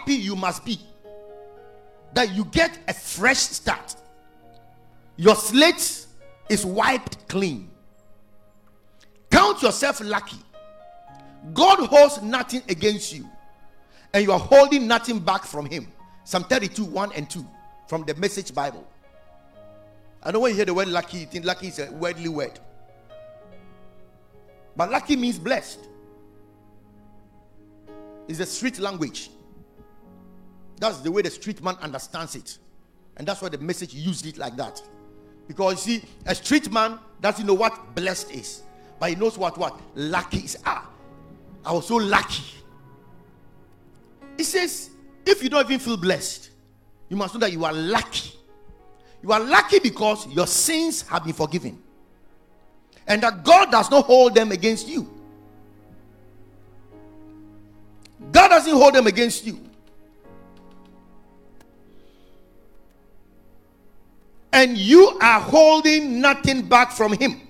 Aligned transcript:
happy 0.00 0.14
you 0.14 0.34
must 0.34 0.64
be 0.64 0.80
that 2.14 2.34
you 2.34 2.44
get 2.46 2.78
a 2.88 2.94
fresh 2.94 3.38
start. 3.38 3.94
Your 5.16 5.34
slate 5.34 6.06
is 6.48 6.64
wiped 6.64 7.28
clean. 7.28 7.70
Count 9.30 9.62
yourself 9.62 10.00
lucky. 10.00 10.38
God 11.52 11.78
holds 11.86 12.22
nothing 12.22 12.62
against 12.68 13.12
you, 13.14 13.28
and 14.12 14.24
you 14.24 14.32
are 14.32 14.38
holding 14.38 14.86
nothing 14.86 15.18
back 15.20 15.44
from 15.44 15.66
Him. 15.66 15.86
Psalm 16.24 16.44
32 16.44 16.84
1 16.84 17.12
and 17.12 17.28
2 17.30 17.46
from 17.86 18.04
the 18.04 18.14
Message 18.14 18.54
Bible. 18.54 18.86
I 20.22 20.32
know 20.32 20.40
when 20.40 20.50
you 20.50 20.56
hear 20.56 20.64
the 20.64 20.74
word 20.74 20.88
lucky, 20.88 21.18
you 21.18 21.26
think 21.26 21.44
lucky 21.44 21.68
is 21.68 21.78
a 21.78 21.90
worldly 21.92 22.28
word. 22.28 22.58
But 24.76 24.90
lucky 24.90 25.16
means 25.16 25.38
blessed. 25.38 25.80
It's 28.28 28.40
a 28.40 28.46
street 28.46 28.78
language. 28.78 29.30
That's 30.80 31.00
the 31.00 31.12
way 31.12 31.22
the 31.22 31.30
street 31.30 31.62
man 31.62 31.76
understands 31.80 32.34
it. 32.34 32.58
And 33.18 33.28
that's 33.28 33.42
why 33.42 33.50
the 33.50 33.58
message 33.58 33.94
used 33.94 34.24
it 34.26 34.38
like 34.38 34.56
that. 34.56 34.82
Because 35.46 35.86
you 35.86 35.98
see, 36.00 36.08
a 36.24 36.34
street 36.34 36.72
man 36.72 36.98
doesn't 37.20 37.46
know 37.46 37.54
what 37.54 37.94
blessed 37.94 38.30
is, 38.32 38.62
but 38.98 39.10
he 39.10 39.14
knows 39.14 39.36
what 39.36 39.58
what 39.58 39.78
lucky 39.94 40.38
is. 40.38 40.56
Ah, 40.64 40.88
I 41.64 41.72
was 41.72 41.86
so 41.86 41.96
lucky. 41.96 42.42
He 44.38 44.44
says, 44.44 44.90
if 45.26 45.42
you 45.42 45.50
don't 45.50 45.66
even 45.66 45.78
feel 45.78 45.98
blessed, 45.98 46.50
you 47.10 47.16
must 47.16 47.34
know 47.34 47.40
that 47.40 47.52
you 47.52 47.64
are 47.64 47.72
lucky. 47.72 48.32
You 49.22 49.32
are 49.32 49.40
lucky 49.40 49.80
because 49.80 50.26
your 50.28 50.46
sins 50.46 51.02
have 51.02 51.24
been 51.24 51.34
forgiven. 51.34 51.82
And 53.06 53.22
that 53.22 53.44
God 53.44 53.70
does 53.70 53.90
not 53.90 54.06
hold 54.06 54.34
them 54.34 54.50
against 54.50 54.88
you. 54.88 55.12
God 58.32 58.48
doesn't 58.48 58.72
hold 58.72 58.94
them 58.94 59.06
against 59.06 59.44
you. 59.44 59.69
And 64.52 64.76
you 64.76 65.18
are 65.20 65.40
holding 65.40 66.20
nothing 66.20 66.62
back 66.62 66.92
from 66.92 67.12
Him. 67.12 67.40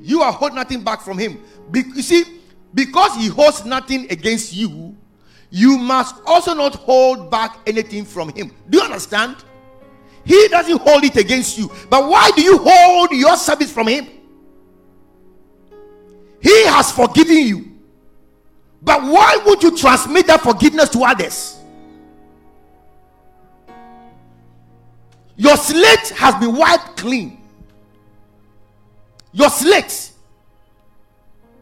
You 0.00 0.22
are 0.22 0.32
holding 0.32 0.56
nothing 0.56 0.82
back 0.82 1.02
from 1.02 1.18
Him. 1.18 1.42
Be- 1.70 1.84
you 1.94 2.02
see, 2.02 2.40
because 2.74 3.14
He 3.16 3.28
holds 3.28 3.64
nothing 3.64 4.10
against 4.10 4.54
you, 4.54 4.96
you 5.50 5.76
must 5.76 6.16
also 6.26 6.54
not 6.54 6.74
hold 6.74 7.30
back 7.30 7.58
anything 7.66 8.04
from 8.04 8.30
Him. 8.30 8.50
Do 8.70 8.78
you 8.78 8.84
understand? 8.84 9.36
He 10.24 10.48
doesn't 10.48 10.78
hold 10.78 11.04
it 11.04 11.16
against 11.16 11.58
you. 11.58 11.70
But 11.90 12.08
why 12.08 12.30
do 12.34 12.42
you 12.42 12.58
hold 12.58 13.10
your 13.12 13.36
service 13.36 13.72
from 13.72 13.88
Him? 13.88 14.06
He 16.40 16.64
has 16.66 16.90
forgiven 16.90 17.36
you. 17.36 17.72
But 18.80 19.02
why 19.02 19.38
would 19.46 19.62
you 19.62 19.76
transmit 19.76 20.26
that 20.26 20.40
forgiveness 20.40 20.88
to 20.90 21.00
others? 21.00 21.61
Your 25.36 25.56
slate 25.56 26.10
has 26.16 26.34
been 26.36 26.54
wiped 26.56 26.96
clean. 26.96 27.38
Your 29.32 29.48
slate, 29.48 30.10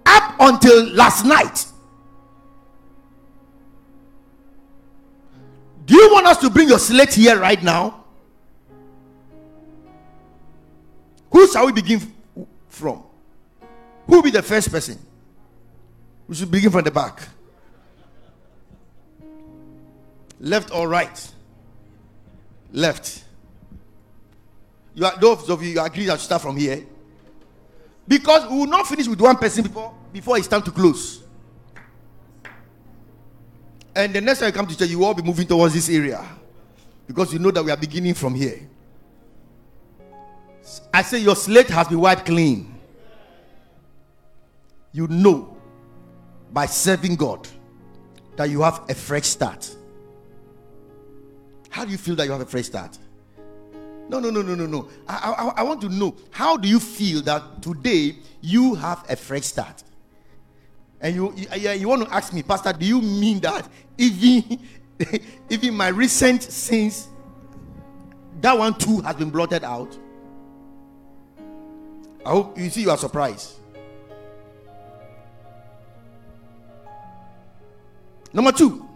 up 0.04 0.34
until 0.40 0.86
last 0.92 1.24
night. 1.24 1.66
Do 5.86 5.96
you 5.96 6.12
want 6.12 6.26
us 6.26 6.38
to 6.38 6.50
bring 6.50 6.68
your 6.68 6.78
slate 6.78 7.14
here 7.14 7.38
right 7.38 7.62
now? 7.62 8.04
Who 11.32 11.50
shall 11.50 11.66
we 11.66 11.72
begin 11.72 12.00
from? 12.68 13.02
Who 14.06 14.16
will 14.16 14.22
be 14.22 14.30
the 14.30 14.42
first 14.42 14.70
person? 14.70 14.98
We 16.26 16.34
should 16.34 16.50
begin 16.50 16.70
from 16.70 16.84
the 16.84 16.90
back. 16.90 17.28
Left 20.40 20.74
or 20.74 20.88
right? 20.88 21.32
Left. 22.72 23.24
You 24.94 25.06
are 25.06 25.18
those 25.18 25.48
of 25.48 25.62
you, 25.62 25.70
you 25.70 25.80
agree 25.80 26.06
that 26.06 26.14
you 26.14 26.18
start 26.18 26.42
from 26.42 26.56
here. 26.56 26.84
Because 28.06 28.50
we 28.50 28.58
will 28.58 28.66
not 28.66 28.86
finish 28.86 29.06
with 29.06 29.20
one 29.20 29.36
person 29.36 29.62
before 29.62 29.94
before 30.12 30.38
it's 30.38 30.48
time 30.48 30.62
to 30.62 30.70
close. 30.70 31.22
And 33.94 34.12
the 34.12 34.20
next 34.20 34.40
time 34.40 34.48
you 34.48 34.52
come 34.52 34.66
to 34.66 34.76
church, 34.76 34.88
you 34.88 34.98
will 34.98 35.06
all 35.06 35.14
be 35.14 35.22
moving 35.22 35.46
towards 35.46 35.74
this 35.74 35.88
area. 35.88 36.24
Because 37.06 37.32
you 37.32 37.38
know 37.38 37.50
that 37.50 37.64
we 37.64 37.70
are 37.70 37.76
beginning 37.76 38.14
from 38.14 38.34
here. 38.34 38.68
I 40.92 41.02
say 41.02 41.18
your 41.18 41.36
slate 41.36 41.68
has 41.68 41.88
been 41.88 42.00
wiped 42.00 42.26
clean. 42.26 42.74
You 44.92 45.06
know 45.08 45.56
by 46.52 46.66
serving 46.66 47.16
God 47.16 47.46
that 48.36 48.50
you 48.50 48.62
have 48.62 48.82
a 48.88 48.94
fresh 48.94 49.26
start. 49.26 49.74
How 51.68 51.84
do 51.84 51.92
you 51.92 51.98
feel 51.98 52.16
that 52.16 52.24
you 52.24 52.32
have 52.32 52.40
a 52.40 52.46
fresh 52.46 52.66
start? 52.66 52.98
No, 54.10 54.18
no, 54.18 54.28
no, 54.28 54.42
no, 54.42 54.56
no, 54.56 54.66
no. 54.66 54.88
I, 55.06 55.52
I, 55.54 55.60
I 55.60 55.62
want 55.62 55.80
to 55.82 55.88
know 55.88 56.16
how 56.32 56.56
do 56.56 56.66
you 56.66 56.80
feel 56.80 57.22
that 57.22 57.62
today 57.62 58.16
you 58.40 58.74
have 58.74 59.08
a 59.08 59.14
fresh 59.14 59.44
start? 59.44 59.84
And 61.00 61.14
you, 61.14 61.32
you, 61.56 61.70
you 61.70 61.88
want 61.88 62.02
to 62.02 62.12
ask 62.12 62.32
me, 62.32 62.42
Pastor, 62.42 62.72
do 62.72 62.84
you 62.84 63.00
mean 63.00 63.38
that 63.38 63.68
even, 63.96 64.58
even 65.48 65.76
my 65.76 65.88
recent 65.88 66.42
sins, 66.42 67.06
that 68.40 68.58
one 68.58 68.74
too 68.74 69.00
has 69.02 69.14
been 69.14 69.30
blotted 69.30 69.62
out? 69.62 69.96
I 72.26 72.30
hope 72.30 72.58
you 72.58 72.68
see 72.68 72.82
you 72.82 72.90
are 72.90 72.98
surprised. 72.98 73.60
Number 78.32 78.50
two, 78.50 78.88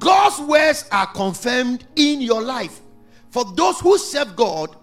God's 0.00 0.40
words 0.40 0.84
are 0.90 1.06
confirmed 1.06 1.84
in 1.94 2.20
your 2.20 2.42
life. 2.42 2.80
For 3.38 3.44
those 3.44 3.78
who 3.78 3.96
serve 3.98 4.34
God, 4.34 4.74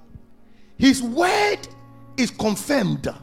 His 0.78 1.04
word 1.04 1.58
is 2.16 2.32
confirmed. 2.32 3.14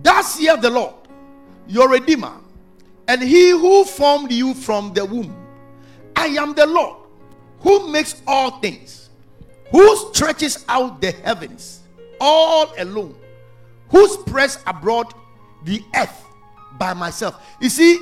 Thus 0.00 0.34
saith 0.36 0.60
the 0.60 0.70
Lord, 0.70 0.94
your 1.66 1.90
Redeemer, 1.90 2.36
and 3.08 3.20
He 3.20 3.50
who 3.50 3.84
formed 3.84 4.30
you 4.30 4.54
from 4.54 4.94
the 4.94 5.04
womb. 5.04 5.34
I 6.14 6.26
am 6.26 6.54
the 6.54 6.66
Lord 6.66 6.98
who 7.62 7.88
makes 7.90 8.22
all 8.28 8.60
things, 8.60 9.10
who 9.72 9.96
stretches 9.96 10.64
out 10.68 11.00
the 11.00 11.10
heavens 11.10 11.80
all 12.20 12.72
alone, 12.78 13.16
who 13.88 14.06
spreads 14.06 14.60
abroad 14.68 15.12
the 15.64 15.82
earth 15.96 16.24
by 16.78 16.94
myself. 16.94 17.44
You 17.60 17.70
see, 17.70 17.98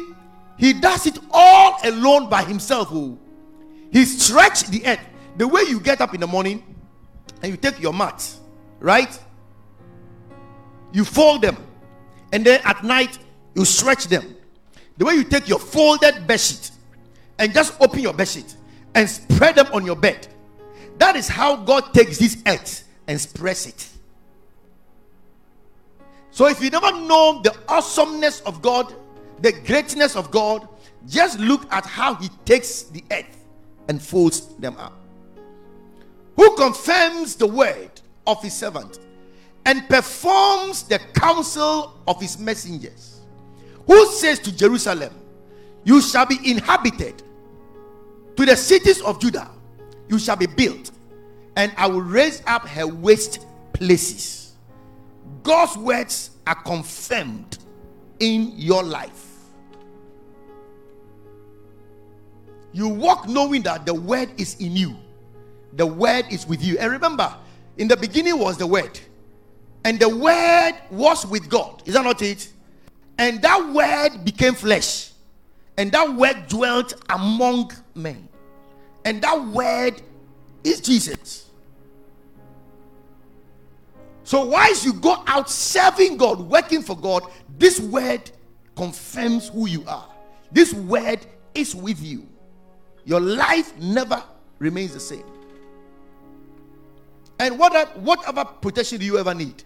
He 0.58 0.74
does 0.74 1.06
it 1.06 1.18
all 1.30 1.78
alone 1.82 2.28
by 2.28 2.42
Himself. 2.42 2.88
Oh. 2.92 3.18
He 3.90 4.04
stretched 4.04 4.70
the 4.70 4.86
earth 4.86 5.00
the 5.36 5.48
way 5.48 5.62
you 5.62 5.80
get 5.80 6.00
up 6.00 6.14
in 6.14 6.20
the 6.20 6.26
morning 6.26 6.62
and 7.42 7.50
you 7.50 7.56
take 7.56 7.80
your 7.80 7.92
mat, 7.92 8.28
right? 8.80 9.18
You 10.92 11.04
fold 11.04 11.42
them, 11.42 11.56
and 12.32 12.44
then 12.44 12.60
at 12.64 12.84
night 12.84 13.18
you 13.54 13.64
stretch 13.64 14.06
them. 14.08 14.36
The 14.98 15.04
way 15.04 15.14
you 15.14 15.24
take 15.24 15.48
your 15.48 15.58
folded 15.58 16.26
bed 16.26 16.40
sheet 16.40 16.70
and 17.38 17.52
just 17.52 17.80
open 17.80 18.00
your 18.00 18.12
bed 18.12 18.28
sheet 18.28 18.56
and 18.94 19.08
spread 19.08 19.56
them 19.56 19.66
on 19.72 19.86
your 19.86 19.96
bed. 19.96 20.28
That 20.98 21.16
is 21.16 21.28
how 21.28 21.56
God 21.56 21.94
takes 21.94 22.18
this 22.18 22.42
earth 22.46 22.86
and 23.06 23.20
spreads 23.20 23.66
it. 23.66 23.88
So 26.30 26.46
if 26.46 26.62
you 26.62 26.70
never 26.70 26.92
know 26.92 27.40
the 27.42 27.54
awesomeness 27.68 28.40
of 28.42 28.62
God, 28.62 28.94
the 29.40 29.52
greatness 29.52 30.14
of 30.14 30.30
God, 30.30 30.68
just 31.08 31.38
look 31.40 31.70
at 31.72 31.84
how 31.84 32.14
He 32.16 32.28
takes 32.44 32.82
the 32.82 33.02
earth 33.10 33.44
and 33.88 34.00
folds 34.00 34.46
them 34.56 34.76
up 34.76 35.01
who 36.36 36.56
confirms 36.56 37.36
the 37.36 37.46
word 37.46 37.90
of 38.26 38.42
his 38.42 38.54
servant 38.54 38.98
and 39.66 39.88
performs 39.88 40.82
the 40.84 40.98
counsel 41.14 42.00
of 42.08 42.20
his 42.20 42.38
messengers, 42.38 43.20
who 43.86 44.06
says 44.06 44.38
to 44.40 44.54
Jerusalem, 44.54 45.12
You 45.84 46.00
shall 46.00 46.26
be 46.26 46.38
inhabited, 46.44 47.22
to 48.36 48.46
the 48.46 48.56
cities 48.56 49.00
of 49.02 49.20
Judah, 49.20 49.50
you 50.08 50.18
shall 50.18 50.36
be 50.36 50.46
built, 50.46 50.90
and 51.56 51.72
I 51.76 51.86
will 51.86 52.02
raise 52.02 52.42
up 52.46 52.66
her 52.66 52.86
waste 52.86 53.46
places. 53.72 54.54
God's 55.42 55.76
words 55.76 56.30
are 56.46 56.60
confirmed 56.62 57.58
in 58.20 58.52
your 58.56 58.82
life. 58.82 59.28
You 62.72 62.88
walk 62.88 63.28
knowing 63.28 63.62
that 63.62 63.84
the 63.84 63.92
word 63.92 64.30
is 64.38 64.58
in 64.60 64.74
you 64.74 64.96
the 65.74 65.86
word 65.86 66.26
is 66.30 66.46
with 66.46 66.62
you. 66.62 66.78
And 66.78 66.90
remember, 66.90 67.34
in 67.76 67.88
the 67.88 67.96
beginning 67.96 68.38
was 68.38 68.56
the 68.56 68.66
word, 68.66 68.98
and 69.84 69.98
the 69.98 70.08
word 70.08 70.74
was 70.90 71.26
with 71.26 71.48
God. 71.48 71.82
Is 71.86 71.94
that 71.94 72.04
not 72.04 72.22
it? 72.22 72.52
And 73.18 73.40
that 73.42 73.72
word 73.72 74.24
became 74.24 74.54
flesh, 74.54 75.10
and 75.76 75.90
that 75.92 76.14
word 76.14 76.46
dwelt 76.48 76.94
among 77.08 77.72
men. 77.94 78.28
And 79.04 79.22
that 79.22 79.44
word 79.46 80.00
is 80.62 80.80
Jesus. 80.80 81.50
So, 84.24 84.44
once 84.46 84.84
you 84.84 84.92
go 84.92 85.22
out 85.26 85.50
serving 85.50 86.16
God, 86.16 86.40
working 86.40 86.82
for 86.82 86.96
God, 86.96 87.24
this 87.58 87.80
word 87.80 88.30
confirms 88.76 89.48
who 89.48 89.66
you 89.66 89.84
are. 89.86 90.08
this 90.50 90.72
word 90.74 91.20
is 91.54 91.74
with 91.74 92.02
you. 92.02 92.26
Your 93.04 93.20
life 93.20 93.76
never 93.78 94.22
remains 94.58 94.94
the 94.94 95.00
same. 95.00 95.24
And 97.38 97.58
what 97.58 97.98
whatever 97.98 98.44
protection 98.44 98.98
do 98.98 99.04
you 99.04 99.18
ever 99.18 99.34
need 99.34 99.62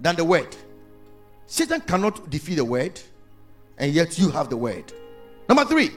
than 0.00 0.16
the 0.16 0.24
word? 0.24 0.54
Satan 1.46 1.80
cannot 1.80 2.30
defeat 2.30 2.56
the 2.56 2.64
word, 2.64 3.00
and 3.78 3.92
yet 3.92 4.18
you 4.18 4.30
have 4.30 4.50
the 4.50 4.56
word. 4.56 4.92
Number 5.48 5.64
three, 5.64 5.90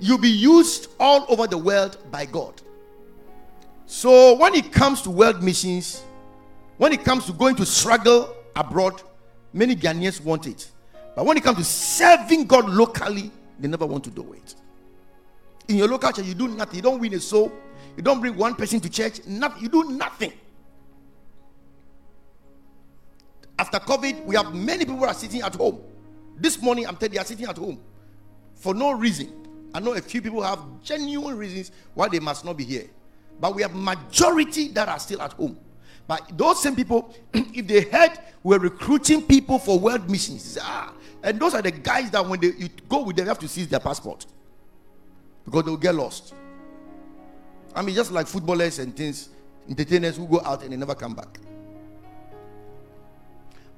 you'll 0.00 0.18
be 0.18 0.30
used 0.30 0.88
all 0.98 1.26
over 1.28 1.46
the 1.46 1.58
world 1.58 1.96
by 2.10 2.24
God. 2.24 2.60
So 3.86 4.36
when 4.36 4.54
it 4.54 4.72
comes 4.72 5.02
to 5.02 5.10
world 5.10 5.42
missions, 5.42 6.02
when 6.78 6.92
it 6.92 7.04
comes 7.04 7.26
to 7.26 7.32
going 7.32 7.56
to 7.56 7.66
struggle 7.66 8.34
abroad, 8.56 9.02
many 9.52 9.76
Ghanaians 9.76 10.20
want 10.22 10.46
it. 10.46 10.70
But 11.14 11.26
when 11.26 11.36
it 11.36 11.44
comes 11.44 11.58
to 11.58 11.64
serving 11.64 12.46
God 12.46 12.68
locally, 12.68 13.30
they 13.58 13.68
never 13.68 13.86
want 13.86 14.04
to 14.04 14.10
do 14.10 14.32
it. 14.32 14.54
In 15.68 15.76
your 15.76 15.88
local 15.88 16.10
church, 16.10 16.26
you 16.26 16.34
do 16.34 16.48
nothing. 16.48 16.76
You 16.76 16.82
don't 16.82 16.98
win 17.00 17.14
a 17.14 17.20
soul. 17.20 17.52
You 17.96 18.02
don't 18.02 18.20
bring 18.20 18.36
one 18.36 18.54
person 18.54 18.80
to 18.80 18.90
church. 18.90 19.20
You 19.26 19.68
do 19.68 19.84
nothing. 19.84 20.32
After 23.58 23.78
COVID, 23.78 24.24
we 24.24 24.34
have 24.36 24.54
many 24.54 24.84
people 24.84 25.04
are 25.04 25.14
sitting 25.14 25.42
at 25.42 25.54
home. 25.54 25.80
This 26.36 26.60
morning, 26.60 26.86
I'm 26.86 26.96
telling 26.96 27.12
you, 27.12 27.18
they 27.18 27.22
are 27.22 27.26
sitting 27.26 27.46
at 27.46 27.56
home 27.56 27.80
for 28.54 28.74
no 28.74 28.92
reason. 28.92 29.30
I 29.74 29.80
know 29.80 29.92
a 29.94 30.00
few 30.00 30.20
people 30.20 30.42
have 30.42 30.60
genuine 30.82 31.36
reasons 31.36 31.70
why 31.94 32.08
they 32.08 32.18
must 32.18 32.44
not 32.44 32.56
be 32.56 32.64
here, 32.64 32.88
but 33.40 33.54
we 33.54 33.62
have 33.62 33.74
majority 33.74 34.68
that 34.68 34.88
are 34.88 34.98
still 34.98 35.22
at 35.22 35.32
home. 35.34 35.58
But 36.06 36.36
those 36.36 36.62
same 36.62 36.74
people, 36.76 37.14
if 37.34 37.66
they 37.66 37.82
heard 37.82 38.18
we're 38.42 38.58
recruiting 38.58 39.22
people 39.22 39.58
for 39.58 39.78
world 39.78 40.10
missions, 40.10 40.58
ah, 40.60 40.92
and 41.22 41.38
those 41.40 41.54
are 41.54 41.62
the 41.62 41.70
guys 41.70 42.10
that 42.10 42.26
when 42.26 42.40
they 42.40 42.48
you 42.48 42.68
go 42.88 43.02
with 43.02 43.16
them, 43.16 43.26
you 43.26 43.28
have 43.28 43.38
to 43.38 43.48
seize 43.48 43.68
their 43.68 43.80
passport 43.80 44.26
because 45.44 45.64
they'll 45.64 45.76
get 45.76 45.94
lost. 45.94 46.34
I 47.74 47.82
mean, 47.82 47.94
just 47.94 48.10
like 48.10 48.26
footballers 48.26 48.78
and 48.78 48.94
things, 48.96 49.30
entertainers 49.68 50.16
who 50.16 50.26
go 50.26 50.40
out 50.44 50.62
and 50.62 50.72
they 50.72 50.76
never 50.76 50.94
come 50.94 51.14
back. 51.14 51.38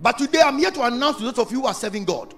But 0.01 0.19
today 0.19 0.41
I'm 0.45 0.59
here 0.59 0.71
to 0.73 0.83
announce 0.83 1.19
to 1.19 1.25
those 1.25 1.39
of 1.39 1.51
you 1.53 1.61
who 1.61 1.67
are 1.67 1.75
serving 1.75 2.05
God. 2.05 2.35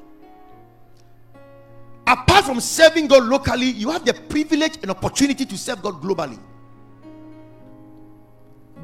Apart 2.07 2.45
from 2.45 2.61
serving 2.61 3.09
God 3.09 3.25
locally, 3.25 3.67
you 3.71 3.91
have 3.91 4.05
the 4.05 4.15
privilege 4.15 4.79
and 4.83 4.91
opportunity 4.91 5.45
to 5.45 5.59
serve 5.59 5.83
God 5.83 6.01
globally. 6.01 6.39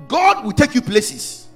God 0.08 0.44
will 0.44 0.52
take 0.52 0.74
you 0.74 0.82
places 0.82 1.46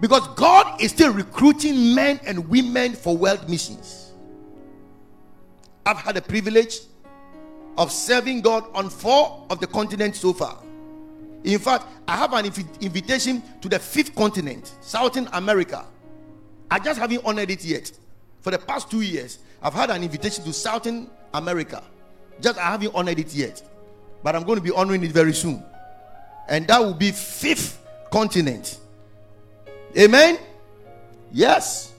because 0.00 0.26
God 0.28 0.80
is 0.80 0.92
still 0.92 1.12
recruiting 1.12 1.94
men 1.94 2.20
and 2.26 2.48
women 2.48 2.94
for 2.94 3.16
world 3.16 3.48
missions. 3.48 4.12
I've 5.84 5.98
had 5.98 6.16
the 6.16 6.22
privilege 6.22 6.80
of 7.76 7.92
serving 7.92 8.40
God 8.40 8.64
on 8.74 8.88
four 8.88 9.44
of 9.50 9.60
the 9.60 9.66
continents 9.66 10.20
so 10.20 10.32
far. 10.32 10.62
In 11.44 11.58
fact, 11.58 11.86
I 12.08 12.16
have 12.16 12.32
an 12.32 12.46
inv- 12.46 12.80
invitation 12.80 13.42
to 13.60 13.68
the 13.68 13.78
fifth 13.78 14.14
continent, 14.14 14.74
Southern 14.80 15.28
America. 15.32 15.84
I 16.70 16.78
just 16.78 16.98
haven't 16.98 17.24
honored 17.24 17.50
it 17.50 17.64
yet. 17.64 17.92
For 18.40 18.50
the 18.50 18.58
past 18.58 18.90
two 18.90 19.02
years, 19.02 19.38
I've 19.62 19.74
had 19.74 19.90
an 19.90 20.02
invitation 20.02 20.44
to 20.44 20.52
Southern 20.52 21.08
America. 21.34 21.82
Just 22.40 22.58
I 22.58 22.70
haven't 22.70 22.94
honored 22.94 23.18
it 23.18 23.34
yet. 23.34 23.62
But 24.22 24.34
I'm 24.34 24.44
going 24.44 24.58
to 24.58 24.62
be 24.62 24.72
honoring 24.72 25.04
it 25.04 25.12
very 25.12 25.32
soon. 25.32 25.62
And 26.48 26.66
that 26.68 26.80
will 26.80 26.94
be 26.94 27.12
fifth 27.12 27.80
continent. 28.10 28.78
Amen. 29.96 30.38
Yes. 31.32 31.92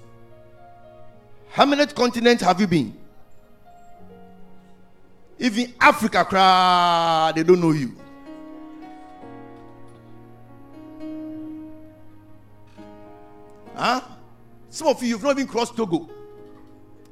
How 1.49 1.65
many 1.65 1.85
continents 1.87 2.43
have 2.43 2.59
you 2.59 2.67
been? 2.67 2.97
Even 5.39 5.73
Africa, 5.79 6.25
cry, 6.25 7.31
they 7.35 7.43
don't 7.43 7.61
know 7.61 7.71
you. 7.71 7.95
Huh? 13.75 14.01
Some 14.69 14.87
of 14.87 15.01
you, 15.03 15.09
you've 15.09 15.23
not 15.23 15.37
even 15.37 15.47
crossed 15.47 15.75
Togo. 15.75 16.09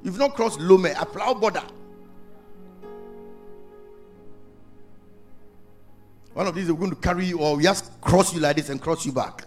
You've 0.04 0.18
not 0.18 0.34
crossed 0.36 0.60
Lome, 0.60 0.86
Aflao 0.86 1.40
border. 1.40 1.64
One 6.34 6.48
of 6.48 6.56
these, 6.56 6.70
we're 6.72 6.78
going 6.78 6.90
to 6.90 6.98
carry 6.98 7.26
you 7.26 7.40
or 7.40 7.56
we 7.56 7.64
just 7.64 8.02
cross 8.02 8.34
you 8.34 8.40
like 8.40 8.58
this 8.58 8.70
and 8.70 8.82
cross 8.82 9.06
you 9.06 9.12
back. 9.12 9.46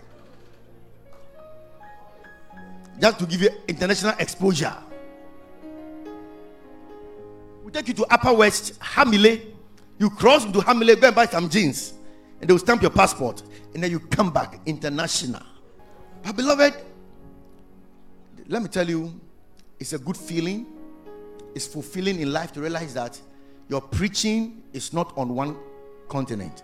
Just 3.01 3.19
to 3.19 3.27
give 3.27 3.43
you 3.43 3.51
international 3.67 4.15
exposure. 4.19 4.75
We 7.69 7.73
take 7.73 7.89
you 7.89 7.95
to 7.95 8.07
Upper 8.07 8.33
West, 8.33 8.81
Hamile. 8.81 9.43
You 9.99 10.09
cross 10.09 10.47
into 10.47 10.61
Hamile, 10.61 10.99
go 10.99 11.09
and 11.09 11.15
buy 11.15 11.27
some 11.27 11.51
jeans, 11.51 11.93
and 12.41 12.49
they 12.49 12.55
will 12.55 12.59
stamp 12.59 12.81
your 12.81 12.91
passport, 12.91 13.43
and 13.75 13.83
then 13.83 13.91
you 13.91 14.01
come 14.01 14.33
back 14.33 14.59
international. 14.65 15.43
But 16.23 16.35
beloved, 16.35 16.73
let 18.47 18.63
me 18.63 18.69
tell 18.69 18.89
you, 18.89 19.21
it's 19.79 19.93
a 19.93 19.99
good 19.99 20.17
feeling. 20.17 20.65
It's 21.55 21.67
fulfilling 21.67 22.21
in 22.21 22.33
life 22.33 22.53
to 22.53 22.63
realize 22.63 22.95
that 22.95 23.21
your 23.69 23.83
preaching 23.83 24.63
is 24.73 24.95
not 24.95 25.13
on 25.19 25.35
one 25.35 25.55
continent. 26.09 26.63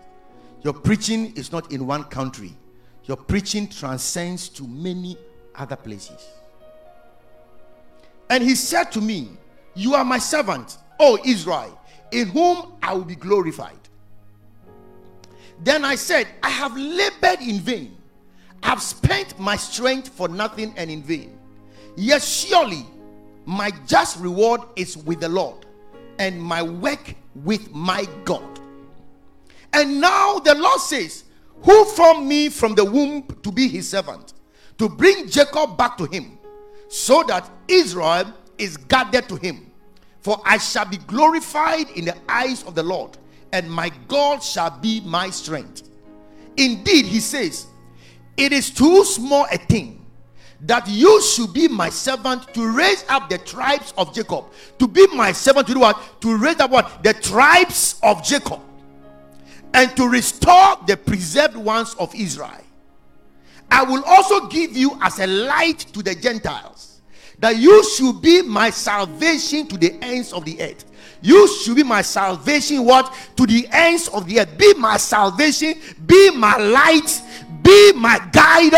Your 0.63 0.73
preaching 0.73 1.33
is 1.35 1.51
not 1.51 1.71
in 1.71 1.85
one 1.85 2.05
country. 2.05 2.51
Your 3.03 3.17
preaching 3.17 3.67
transcends 3.67 4.49
to 4.49 4.63
many 4.63 5.19
other 5.53 5.75
places. 5.75 6.27
And 8.27 8.43
he 8.43 8.55
said 8.55 8.85
to 8.93 9.01
me, 9.01 9.29
You 9.75 9.93
are 9.93 10.03
my 10.03 10.17
servant, 10.17 10.79
O 10.99 11.17
Israel, 11.25 11.79
in 12.11 12.29
whom 12.29 12.73
I 12.81 12.93
will 12.93 13.05
be 13.05 13.15
glorified. 13.15 13.77
Then 15.59 15.85
I 15.85 15.95
said, 15.95 16.27
I 16.43 16.49
have 16.49 16.75
labored 16.75 17.41
in 17.41 17.59
vain. 17.59 17.97
I 18.63 18.69
have 18.69 18.81
spent 18.81 19.39
my 19.39 19.55
strength 19.55 20.09
for 20.09 20.27
nothing 20.27 20.73
and 20.75 20.89
in 20.89 21.03
vain. 21.03 21.37
Yes, 21.95 22.27
surely 22.27 22.85
my 23.45 23.71
just 23.85 24.19
reward 24.19 24.61
is 24.75 24.97
with 24.97 25.19
the 25.21 25.29
Lord, 25.29 25.65
and 26.19 26.41
my 26.41 26.61
work 26.61 27.13
with 27.35 27.71
my 27.73 28.07
God. 28.23 28.59
And 29.71 30.01
now 30.01 30.39
the 30.39 30.55
Lord 30.55 30.79
says, 30.81 31.25
Who 31.63 31.85
formed 31.85 32.27
me 32.27 32.49
from 32.49 32.75
the 32.75 32.85
womb 32.85 33.23
to 33.43 33.51
be 33.51 33.67
his 33.67 33.89
servant, 33.89 34.33
to 34.77 34.89
bring 34.89 35.27
Jacob 35.29 35.77
back 35.77 35.97
to 35.97 36.05
him, 36.05 36.37
so 36.87 37.23
that 37.23 37.49
Israel 37.67 38.33
is 38.57 38.77
gathered 38.77 39.29
to 39.29 39.35
him. 39.35 39.71
For 40.25 40.41
I 40.43 40.57
shall 40.57 40.85
be 40.85 40.97
glorified 40.97 41.87
in 41.91 42.05
the 42.05 42.15
eyes 42.27 42.63
of 42.63 42.73
the 42.73 42.81
Lord, 42.81 43.15
and 43.53 43.69
my 43.69 43.91
God 44.07 44.41
shall 44.41 44.71
be 44.71 44.99
my 45.01 45.29
strength. 45.29 45.87
Indeed, 46.57 47.05
he 47.05 47.19
says, 47.19 47.67
It 48.35 48.51
is 48.51 48.71
too 48.71 49.05
small 49.05 49.45
a 49.51 49.59
thing 49.59 50.03
that 50.61 50.87
you 50.87 51.21
should 51.21 51.53
be 51.53 51.67
my 51.67 51.91
servant 51.91 52.51
to 52.55 52.75
raise 52.75 53.05
up 53.07 53.29
the 53.29 53.37
tribes 53.37 53.93
of 53.99 54.15
Jacob. 54.15 54.45
To 54.79 54.87
be 54.87 55.05
my 55.13 55.31
servant 55.31 55.67
to 55.67 55.75
do 55.75 55.81
what? 55.81 56.19
To 56.21 56.35
raise 56.35 56.59
up 56.59 56.71
what? 56.71 57.03
The 57.03 57.13
tribes 57.13 57.99
of 58.01 58.23
Jacob. 58.23 58.61
And 59.75 59.95
to 59.95 60.09
restore 60.09 60.77
the 60.87 60.97
preserved 60.97 61.55
ones 61.55 61.93
of 61.99 62.15
Israel. 62.15 62.63
I 63.69 63.83
will 63.83 64.03
also 64.03 64.47
give 64.47 64.75
you 64.75 64.97
as 65.03 65.19
a 65.19 65.27
light 65.27 65.85
to 65.93 66.01
the 66.01 66.15
Gentiles, 66.15 66.94
that 67.39 67.57
you 67.57 67.83
should 67.83 68.21
be 68.21 68.41
my 68.41 68.69
salvation 68.69 69.67
to 69.67 69.77
the 69.77 69.93
ends 70.01 70.33
of 70.33 70.45
the 70.45 70.61
earth. 70.61 70.85
You 71.21 71.47
should 71.47 71.75
be 71.75 71.83
my 71.83 72.01
salvation, 72.01 72.85
what? 72.85 73.13
To 73.37 73.45
the 73.47 73.67
ends 73.71 74.07
of 74.09 74.27
the 74.27 74.41
earth. 74.41 74.57
Be 74.57 74.73
my 74.75 74.97
salvation, 74.97 75.73
be 76.05 76.31
my 76.31 76.57
light, 76.57 77.21
be 77.63 77.93
my 77.93 78.19
guide, 78.31 78.73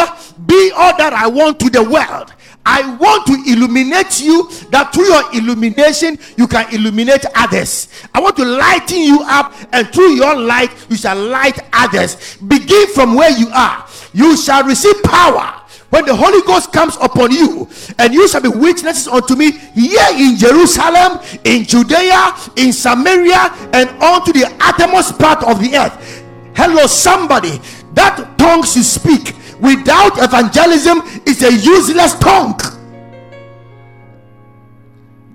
be 0.46 0.72
all 0.76 0.96
that 0.98 1.14
I 1.14 1.28
want 1.28 1.60
to 1.60 1.70
the 1.70 1.84
world. 1.84 2.34
I 2.70 2.96
want 2.98 3.26
to 3.28 3.34
illuminate 3.48 4.20
you 4.20 4.50
that 4.72 4.94
through 4.94 5.06
your 5.06 5.34
illumination 5.34 6.20
you 6.36 6.48
can 6.48 6.74
illuminate 6.74 7.26
others. 7.34 7.88
I 8.14 8.20
want 8.20 8.36
to 8.38 8.46
lighten 8.46 9.00
you 9.00 9.22
up, 9.24 9.54
and 9.72 9.88
through 9.88 10.16
your 10.16 10.36
light 10.36 10.72
you 10.90 10.98
shall 10.98 11.16
light 11.16 11.58
others. 11.72 12.36
Begin 12.38 12.88
from 12.94 13.16
where 13.16 13.32
you 13.32 13.48
are. 13.54 13.88
You 14.14 14.36
shall 14.36 14.66
receive 14.66 15.02
power 15.04 15.62
when 15.90 16.06
the 16.06 16.16
Holy 16.16 16.42
Ghost 16.46 16.74
comes 16.74 16.98
upon 17.02 17.32
you, 17.32 17.68
and 17.98 18.14
you 18.14 18.28
shall 18.28 18.42
be 18.42 18.50
witnesses 18.50 19.08
unto 19.08 19.36
me 19.36 19.52
here 19.52 20.08
in 20.12 20.36
Jerusalem, 20.38 21.20
in 21.44 21.64
Judea, 21.64 22.36
in 22.58 22.74
Samaria, 22.74 23.54
and 23.74 23.90
unto 24.02 24.34
the 24.34 24.54
uttermost 24.60 25.18
part 25.18 25.44
of 25.44 25.62
the 25.62 25.78
earth. 25.78 26.24
Hello, 26.56 26.88
somebody. 26.88 27.62
That 27.94 28.38
tongues 28.38 28.76
you 28.76 28.84
speak 28.84 29.34
without 29.60 30.18
evangelism 30.18 31.02
is 31.26 31.42
a 31.42 31.52
useless 31.52 32.14
tongue. 32.20 32.60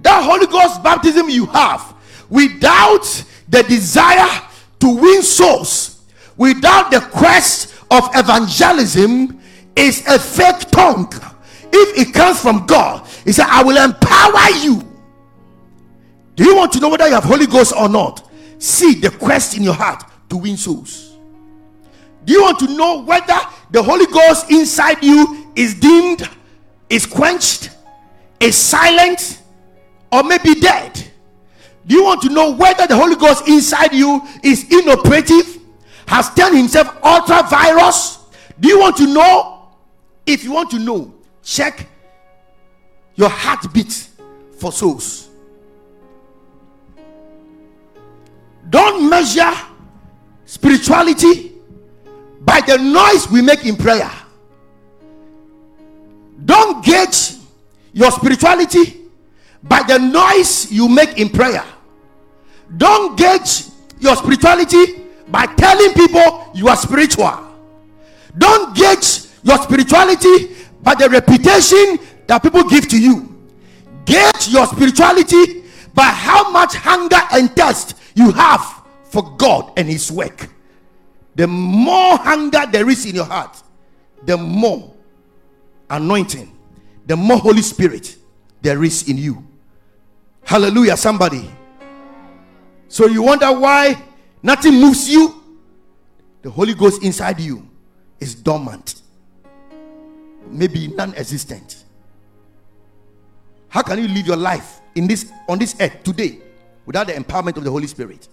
That 0.03 0.23
Holy 0.25 0.47
Ghost 0.47 0.83
baptism 0.83 1.31
you 1.31 1.47
have 1.47 1.95
without 2.29 3.25
the 3.49 3.63
desire 3.63 4.43
to 4.81 4.89
win 4.89 5.23
souls, 5.23 6.03
without 6.37 6.91
the 6.91 7.01
quest 7.01 7.75
of 7.91 8.09
evangelism, 8.15 9.41
is 9.77 10.07
a 10.07 10.19
fake 10.19 10.71
tongue. 10.71 11.13
If 11.73 11.99
it 11.99 12.15
comes 12.15 12.41
from 12.41 12.67
God, 12.67 13.07
He 13.25 13.33
said, 13.33 13.47
I 13.49 13.63
will 13.63 13.83
empower 13.83 14.51
you. 14.63 14.89
Do 16.35 16.45
you 16.45 16.57
want 16.57 16.73
to 16.73 16.81
know 16.81 16.89
whether 16.89 17.07
you 17.07 17.15
have 17.15 17.25
Holy 17.25 17.47
Ghost 17.47 17.73
or 17.77 17.89
not? 17.89 18.31
See 18.59 18.95
the 18.95 19.11
quest 19.11 19.57
in 19.57 19.63
your 19.63 19.75
heart 19.75 20.05
to 20.31 20.37
win 20.37 20.57
souls. 20.57 21.17
Do 22.25 22.33
you 22.33 22.43
want 22.43 22.59
to 22.61 22.69
know 22.69 23.03
whether 23.03 23.39
the 23.71 23.83
Holy 23.83 24.07
Ghost 24.07 24.51
inside 24.51 25.03
you 25.03 25.51
is 25.57 25.75
dimmed, 25.75 26.29
is 26.89 27.05
quenched, 27.07 27.71
is 28.39 28.57
silent, 28.57 29.43
or 30.11 30.23
maybe 30.23 30.55
dead? 30.55 31.03
Do 31.87 31.95
you 31.97 32.05
want 32.05 32.23
to 32.23 32.29
know 32.29 32.53
whether 32.53 32.87
the 32.87 32.97
Holy 32.97 33.17
Ghost 33.17 33.49
inside 33.49 33.93
you 33.93 34.23
is 34.43 34.71
inoperative, 34.71 35.59
has 36.07 36.33
turned 36.35 36.57
himself 36.57 36.97
ultra 37.03 37.43
vires? 37.49 38.19
Do 38.61 38.69
you 38.69 38.79
want 38.79 38.97
to 38.99 39.07
know? 39.07 39.52
If 40.27 40.45
you 40.45 40.53
want 40.53 40.71
to 40.71 40.79
know, 40.79 41.15
check 41.43 41.89
your 43.15 43.29
heartbeat 43.29 44.09
for 44.59 44.73
souls. 44.73 45.29
Don't 48.71 49.09
measure 49.11 49.53
spirituality 50.47 51.53
by 52.41 52.61
the 52.61 52.79
noise 52.79 53.29
we 53.31 53.43
make 53.43 53.67
in 53.67 53.77
prayer. 53.77 54.11
Don't 56.45 56.85
gauge 56.85 57.35
your 57.93 58.11
spirituality 58.11 59.01
by 59.63 59.83
the 59.83 59.99
noise 59.99 60.71
you 60.73 60.89
make 60.89 61.19
in 61.19 61.29
prayer. 61.29 61.65
Don't 62.77 63.17
gauge 63.17 63.65
your 64.01 64.17
spirituality 64.17 65.03
by 65.29 65.47
telling 65.47 65.93
people 65.93 66.51
you 66.55 66.69
are 66.69 66.77
spiritual. 66.77 67.39
Don't 68.37 68.75
gauge 68.75 69.27
your 69.43 69.59
spirituality 69.59 70.55
by 70.83 70.95
the 70.95 71.09
reputation 71.09 71.99
that 72.27 72.43
people 72.43 72.65
give 72.65 72.89
to 72.89 73.01
you. 73.01 73.29
Gauge 74.05 74.49
your 74.49 74.67
spirituality 74.67 75.65
by 75.95 76.05
how 76.05 76.51
much 76.51 76.75
hunger 76.75 77.21
and 77.33 77.55
thirst 77.55 77.97
you 78.15 78.31
have 78.33 78.83
for 79.05 79.37
God 79.37 79.73
and 79.77 79.89
His 79.89 80.11
work. 80.11 80.49
The 81.35 81.47
more 81.47 82.17
hunger 82.19 82.63
there 82.71 82.89
is 82.89 83.07
in 83.07 83.15
your 83.15 83.25
heart, 83.25 83.63
the 84.25 84.37
more 84.37 84.95
anointing, 85.89 86.57
the 87.07 87.17
more 87.17 87.39
Holy 87.39 87.63
Spirit 87.63 88.17
there 88.61 88.83
is 88.85 89.09
in 89.09 89.19
you. 89.19 89.47
Hallelujah, 90.45 90.97
somebody. 90.97 91.51
So 92.89 93.07
you 93.07 93.23
wonder 93.23 93.51
why 93.59 94.03
nothing 94.43 94.75
moves 94.75 95.09
you? 95.09 95.43
The 96.43 96.51
Holy 96.51 96.75
Ghost 96.75 97.03
inside 97.03 97.41
you 97.41 97.69
is 98.21 98.35
dormant, 98.35 99.02
maybe 100.53 100.89
non 100.89 101.15
existent. 101.15 101.85
How 103.69 103.83
can 103.83 103.99
you 103.99 104.09
live 104.09 104.27
your 104.27 104.37
life 104.37 104.81
in 104.95 105.07
this 105.07 105.33
on 105.49 105.59
this 105.59 105.75
earth 105.81 106.03
today 106.05 106.41
without 106.85 107.07
the 107.07 107.15
empowerment 107.15 107.57
of 107.57 107.65
the 107.65 107.71
Holy 107.71 107.87
Spirit? 107.87 108.29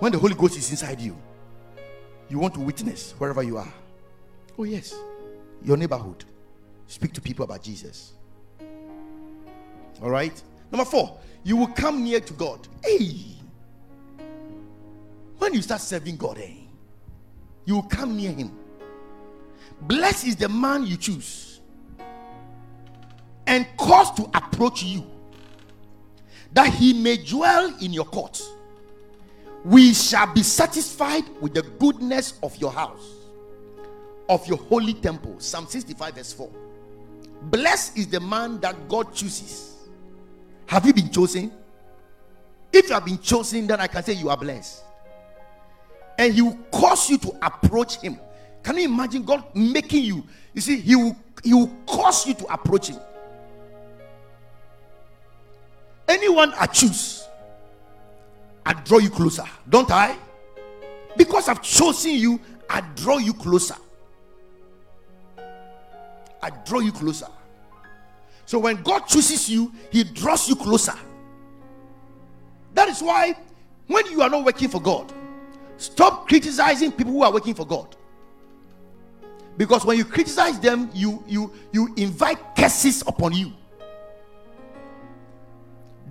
When 0.00 0.12
the 0.12 0.18
Holy 0.18 0.34
Ghost 0.34 0.58
is 0.58 0.70
inside 0.70 1.00
you, 1.00 1.16
you 2.28 2.38
want 2.38 2.54
to 2.54 2.60
witness 2.60 3.14
wherever 3.18 3.42
you 3.42 3.56
are. 3.56 3.72
Oh, 4.58 4.64
yes, 4.64 4.94
your 5.62 5.76
neighborhood. 5.76 6.24
Speak 6.86 7.12
to 7.12 7.20
people 7.20 7.44
about 7.44 7.62
Jesus. 7.62 8.12
All 10.02 10.10
right. 10.10 10.42
Number 10.70 10.84
four, 10.84 11.18
you 11.44 11.56
will 11.56 11.68
come 11.68 12.02
near 12.02 12.20
to 12.20 12.32
God. 12.34 12.66
Hey, 12.84 13.36
when 15.38 15.54
you 15.54 15.62
start 15.62 15.80
serving 15.80 16.16
God, 16.16 16.38
hey, 16.38 16.58
eh, 16.60 16.64
you 17.64 17.76
will 17.76 17.82
come 17.82 18.16
near 18.16 18.32
Him. 18.32 18.50
Blessed 19.82 20.26
is 20.26 20.36
the 20.36 20.48
man 20.48 20.86
you 20.86 20.96
choose 20.96 21.60
and 23.46 23.66
cause 23.76 24.10
to 24.12 24.24
approach 24.34 24.82
you 24.82 25.04
that 26.52 26.72
he 26.72 26.92
may 26.92 27.16
dwell 27.16 27.74
in 27.80 27.92
your 27.92 28.04
court. 28.04 28.40
We 29.64 29.92
shall 29.94 30.32
be 30.32 30.42
satisfied 30.42 31.24
with 31.40 31.54
the 31.54 31.62
goodness 31.62 32.38
of 32.42 32.56
your 32.56 32.70
house, 32.70 33.04
of 34.28 34.46
your 34.46 34.58
holy 34.58 34.94
temple. 34.94 35.36
Psalm 35.38 35.66
65, 35.66 36.14
verse 36.14 36.32
4. 36.32 36.50
Blessed 37.42 37.98
is 37.98 38.06
the 38.08 38.20
man 38.20 38.60
that 38.60 38.88
God 38.88 39.12
chooses. 39.14 39.74
Have 40.66 40.86
you 40.86 40.92
been 40.92 41.10
chosen? 41.10 41.52
If 42.72 42.88
you 42.88 42.94
have 42.94 43.04
been 43.04 43.18
chosen, 43.18 43.66
then 43.66 43.80
I 43.80 43.86
can 43.86 44.02
say 44.02 44.14
you 44.14 44.28
are 44.30 44.36
blessed. 44.36 44.82
And 46.18 46.32
he 46.32 46.42
will 46.42 46.58
cause 46.70 47.10
you 47.10 47.18
to 47.18 47.32
approach 47.42 47.96
him. 47.96 48.18
Can 48.64 48.78
you 48.78 48.86
imagine 48.86 49.22
God 49.22 49.44
making 49.54 50.04
you? 50.04 50.24
You 50.54 50.60
see, 50.62 50.80
he 50.80 50.96
will, 50.96 51.16
he 51.44 51.52
will 51.52 51.70
cause 51.86 52.26
you 52.26 52.34
to 52.34 52.52
approach 52.52 52.88
him. 52.88 52.98
Anyone 56.08 56.52
I 56.58 56.66
choose, 56.66 57.24
I 58.64 58.72
draw 58.72 58.98
you 58.98 59.10
closer, 59.10 59.44
don't 59.68 59.90
I? 59.90 60.16
Because 61.16 61.48
I've 61.48 61.62
chosen 61.62 62.12
you, 62.12 62.40
I 62.68 62.80
draw 62.96 63.18
you 63.18 63.34
closer. 63.34 63.76
I 66.42 66.50
draw 66.66 66.80
you 66.80 66.92
closer. 66.92 67.28
So 68.46 68.58
when 68.58 68.82
God 68.82 69.00
chooses 69.06 69.48
you, 69.48 69.72
He 69.90 70.04
draws 70.04 70.48
you 70.48 70.56
closer. 70.56 70.94
That 72.74 72.88
is 72.88 73.02
why 73.02 73.34
when 73.86 74.10
you 74.10 74.22
are 74.22 74.30
not 74.30 74.44
working 74.44 74.68
for 74.68 74.80
God, 74.80 75.12
stop 75.76 76.28
criticizing 76.28 76.92
people 76.92 77.12
who 77.12 77.22
are 77.22 77.32
working 77.32 77.54
for 77.54 77.66
God. 77.66 77.96
Because 79.56 79.84
when 79.84 79.96
you 79.96 80.04
criticize 80.04 80.58
them, 80.58 80.90
you 80.92 81.22
you 81.26 81.52
you 81.72 81.94
invite 81.96 82.56
curses 82.56 83.02
upon 83.06 83.32
you. 83.32 83.52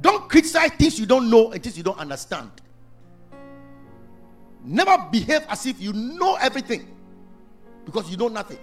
Don't 0.02 0.30
criticize 0.30 0.72
things 0.72 1.00
you 1.00 1.06
don't 1.06 1.30
know 1.30 1.52
and 1.52 1.62
things 1.62 1.78
you 1.78 1.84
don't 1.84 2.00
understand. 2.00 2.52
Never 4.64 4.98
behave 5.12 5.46
as 5.50 5.66
if 5.66 5.82
you 5.82 5.92
know 5.94 6.36
everything 6.36 6.88
because 7.86 8.10
you 8.10 8.18
know 8.18 8.30
nothing. 8.30 8.60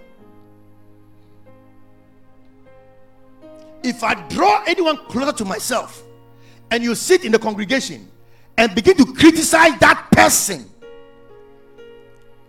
If 3.83 4.03
I 4.03 4.15
draw 4.27 4.63
anyone 4.67 4.97
closer 5.07 5.31
to 5.31 5.45
myself 5.45 6.03
and 6.69 6.83
you 6.83 6.95
sit 6.95 7.25
in 7.25 7.31
the 7.31 7.39
congregation 7.39 8.07
and 8.57 8.73
begin 8.75 8.95
to 8.97 9.05
criticize 9.13 9.77
that 9.79 10.07
person, 10.11 10.69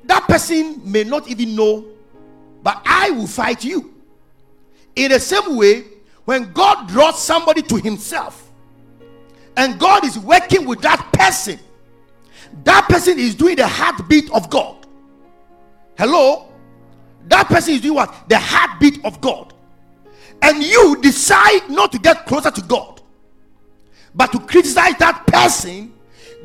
that 0.05 0.23
person 0.29 0.81
may 0.85 1.05
not 1.05 1.29
even 1.29 1.57
know, 1.57 1.87
but 2.63 2.81
I 2.85 3.11
will 3.11 3.27
fight 3.27 3.65
you. 3.65 3.95
In 4.97 5.11
the 5.11 5.21
same 5.21 5.57
way, 5.57 5.85
when 6.25 6.53
God 6.53 6.89
draws 6.89 7.23
somebody 7.23 7.63
to 7.63 7.77
himself, 7.77 8.51
and 9.57 9.79
God 9.79 10.05
is 10.05 10.19
working 10.19 10.67
with 10.67 10.81
that 10.83 11.11
person, 11.13 11.59
that 12.65 12.87
person 12.89 13.19
is 13.19 13.35
doing 13.35 13.57
the 13.57 13.67
heartbeat 13.67 14.31
of 14.33 14.49
God. 14.51 14.87
Hello? 15.99 16.49
That 17.29 17.47
person 17.47 17.75
is 17.75 17.81
doing 17.81 17.95
what? 17.95 18.29
The 18.29 18.39
heartbeat 18.39 19.05
of 19.05 19.21
God. 19.21 19.53
And 20.43 20.63
you 20.63 21.01
decide 21.01 21.69
not 21.69 21.93
to 21.93 21.99
get 21.99 22.27
closer 22.27 22.51
to 22.51 22.63
God, 22.63 23.01
but 24.15 24.33
to 24.33 24.41
criticize 24.41 24.97
that 24.99 25.27
person, 25.27 25.95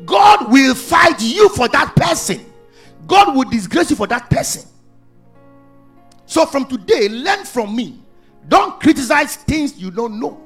God 0.04 0.50
will 0.50 0.74
fight 0.74 1.20
you 1.20 1.48
for 1.50 1.68
that 1.68 1.94
person. 1.96 2.44
God 3.06 3.36
will 3.36 3.48
disgrace 3.50 3.90
you 3.90 3.96
for 3.96 4.06
that 4.06 4.30
person. 4.30 4.68
So 6.28 6.44
from 6.44 6.66
today, 6.66 7.08
learn 7.08 7.46
from 7.46 7.74
me. 7.74 7.98
Don't 8.46 8.78
criticize 8.78 9.36
things 9.36 9.78
you 9.80 9.90
don't 9.90 10.20
know. 10.20 10.38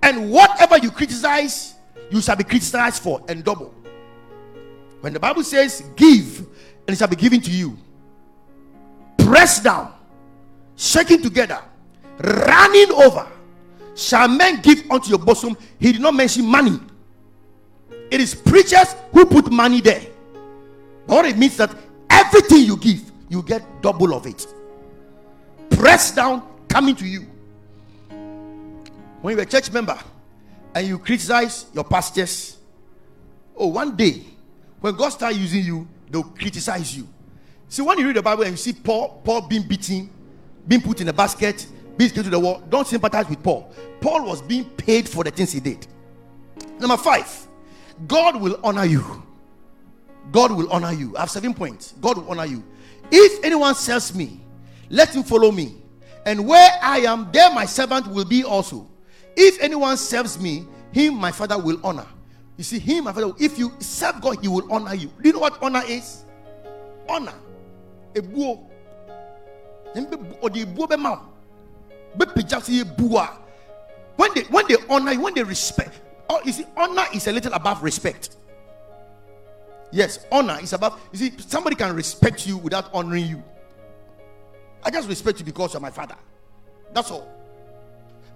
And 0.00 0.30
whatever 0.30 0.78
you 0.78 0.92
criticize, 0.92 1.74
you 2.08 2.20
shall 2.20 2.36
be 2.36 2.44
criticized 2.44 3.02
for 3.02 3.20
and 3.28 3.42
double. 3.42 3.74
When 5.00 5.12
the 5.12 5.18
Bible 5.18 5.42
says, 5.42 5.82
Give, 5.96 6.38
and 6.38 6.90
it 6.90 6.96
shall 6.96 7.08
be 7.08 7.16
given 7.16 7.40
to 7.40 7.50
you, 7.50 7.76
pressed 9.18 9.64
down, 9.64 9.92
shaking 10.76 11.20
together, 11.22 11.60
running 12.20 12.92
over, 12.92 13.26
shall 13.96 14.28
men 14.28 14.60
give 14.62 14.88
unto 14.92 15.10
your 15.10 15.18
bosom. 15.18 15.56
He 15.80 15.90
did 15.90 16.00
not 16.00 16.14
mention 16.14 16.46
money. 16.46 16.78
It 18.12 18.20
is 18.20 18.32
preachers 18.32 18.94
who 19.10 19.26
put 19.26 19.50
money 19.50 19.80
there. 19.80 20.02
What 21.10 21.26
it 21.26 21.36
means 21.36 21.56
that 21.56 21.74
everything 22.08 22.64
you 22.64 22.76
give, 22.76 23.02
you 23.28 23.42
get 23.42 23.82
double 23.82 24.14
of 24.14 24.26
it. 24.26 24.46
Pressed 25.70 26.16
down, 26.16 26.46
coming 26.68 26.94
to 26.96 27.06
you 27.06 27.26
when 29.20 29.34
you're 29.34 29.42
a 29.42 29.46
church 29.46 29.70
member 29.72 29.98
and 30.74 30.86
you 30.86 30.98
criticize 30.98 31.66
your 31.74 31.84
pastors, 31.84 32.56
oh, 33.56 33.66
one 33.66 33.96
day 33.96 34.24
when 34.80 34.94
God 34.96 35.10
starts 35.10 35.36
using 35.36 35.64
you, 35.64 35.88
they'll 36.10 36.22
criticize 36.22 36.96
you. 36.96 37.06
See, 37.68 37.82
when 37.82 37.98
you 37.98 38.06
read 38.06 38.16
the 38.16 38.22
Bible 38.22 38.44
and 38.44 38.52
you 38.52 38.56
see 38.56 38.72
Paul, 38.72 39.20
Paul 39.24 39.42
being 39.42 39.66
beaten, 39.66 40.10
being 40.66 40.80
put 40.80 41.00
in 41.00 41.08
a 41.08 41.12
basket, 41.12 41.66
being 41.96 42.10
taken 42.10 42.24
to 42.24 42.30
the 42.30 42.38
wall, 42.38 42.62
don't 42.68 42.86
sympathize 42.86 43.28
with 43.28 43.42
Paul. 43.42 43.72
Paul 44.00 44.24
was 44.24 44.40
being 44.42 44.64
paid 44.64 45.08
for 45.08 45.22
the 45.22 45.30
things 45.30 45.52
he 45.52 45.60
did. 45.60 45.86
Number 46.78 46.96
five, 46.96 47.46
God 48.06 48.40
will 48.40 48.58
honor 48.64 48.86
you. 48.86 49.22
God 50.32 50.52
will 50.52 50.70
honor 50.72 50.92
you. 50.92 51.16
I 51.16 51.20
have 51.20 51.30
seven 51.30 51.54
points. 51.54 51.94
God 52.00 52.18
will 52.18 52.30
honor 52.30 52.46
you. 52.46 52.62
If 53.10 53.44
anyone 53.44 53.74
sells 53.74 54.14
me, 54.14 54.40
let 54.88 55.14
him 55.14 55.22
follow 55.22 55.50
me. 55.50 55.76
And 56.26 56.46
where 56.46 56.70
I 56.82 57.00
am, 57.00 57.30
there 57.32 57.52
my 57.52 57.64
servant 57.64 58.06
will 58.06 58.24
be 58.24 58.44
also. 58.44 58.88
If 59.36 59.60
anyone 59.60 59.96
serves 59.96 60.38
me, 60.38 60.66
him 60.92 61.14
my 61.14 61.32
father 61.32 61.58
will 61.58 61.80
honor. 61.84 62.06
You 62.56 62.64
see, 62.64 62.78
him 62.78 63.04
my 63.04 63.12
father, 63.12 63.32
if 63.38 63.58
you 63.58 63.72
serve 63.78 64.20
God, 64.20 64.38
he 64.42 64.48
will 64.48 64.70
honor 64.72 64.94
you. 64.94 65.10
Do 65.22 65.28
you 65.28 65.32
know 65.32 65.40
what 65.40 65.62
honor 65.62 65.82
is? 65.86 66.24
Honor. 67.08 67.34
A 68.14 68.22
buo. 68.22 68.68
When 69.92 70.10
they 74.34 74.42
when 74.42 74.66
they 74.68 74.76
honor 74.88 75.12
you, 75.12 75.20
when 75.20 75.34
they 75.34 75.42
respect, 75.42 76.00
oh, 76.28 76.40
you 76.44 76.52
see, 76.52 76.66
honor 76.76 77.04
is 77.14 77.26
a 77.26 77.32
little 77.32 77.52
above 77.54 77.82
respect. 77.82 78.36
Yes, 79.92 80.24
honor 80.30 80.58
is 80.62 80.72
above. 80.72 81.00
You 81.12 81.18
see, 81.18 81.32
somebody 81.38 81.76
can 81.76 81.94
respect 81.94 82.46
you 82.46 82.56
without 82.56 82.92
honoring 82.94 83.26
you. 83.26 83.42
I 84.82 84.90
just 84.90 85.08
respect 85.08 85.38
you 85.38 85.44
because 85.44 85.72
you're 85.74 85.80
my 85.80 85.90
father. 85.90 86.16
That's 86.92 87.10
all. 87.10 87.28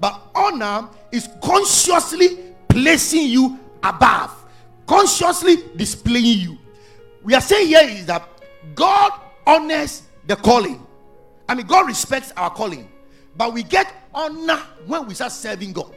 But 0.01 0.21
honor 0.35 0.89
is 1.13 1.29
consciously 1.43 2.55
placing 2.69 3.29
you 3.29 3.59
above, 3.83 4.45
consciously 4.87 5.57
displaying 5.77 6.41
you. 6.41 6.59
We 7.23 7.35
are 7.35 7.41
saying 7.41 7.69
here 7.69 7.89
is 7.89 8.07
that 8.07 8.29
God 8.75 9.13
honors 9.47 10.03
the 10.27 10.37
calling. 10.37 10.85
I 11.49 11.55
mean, 11.55 11.67
God 11.67 11.87
respects 11.87 12.33
our 12.37 12.51
calling, 12.51 12.89
but 13.37 13.53
we 13.53 13.63
get 13.63 13.93
honor 14.13 14.61
when 14.87 15.07
we 15.07 15.15
start 15.15 15.33
serving 15.33 15.73
God. 15.73 15.95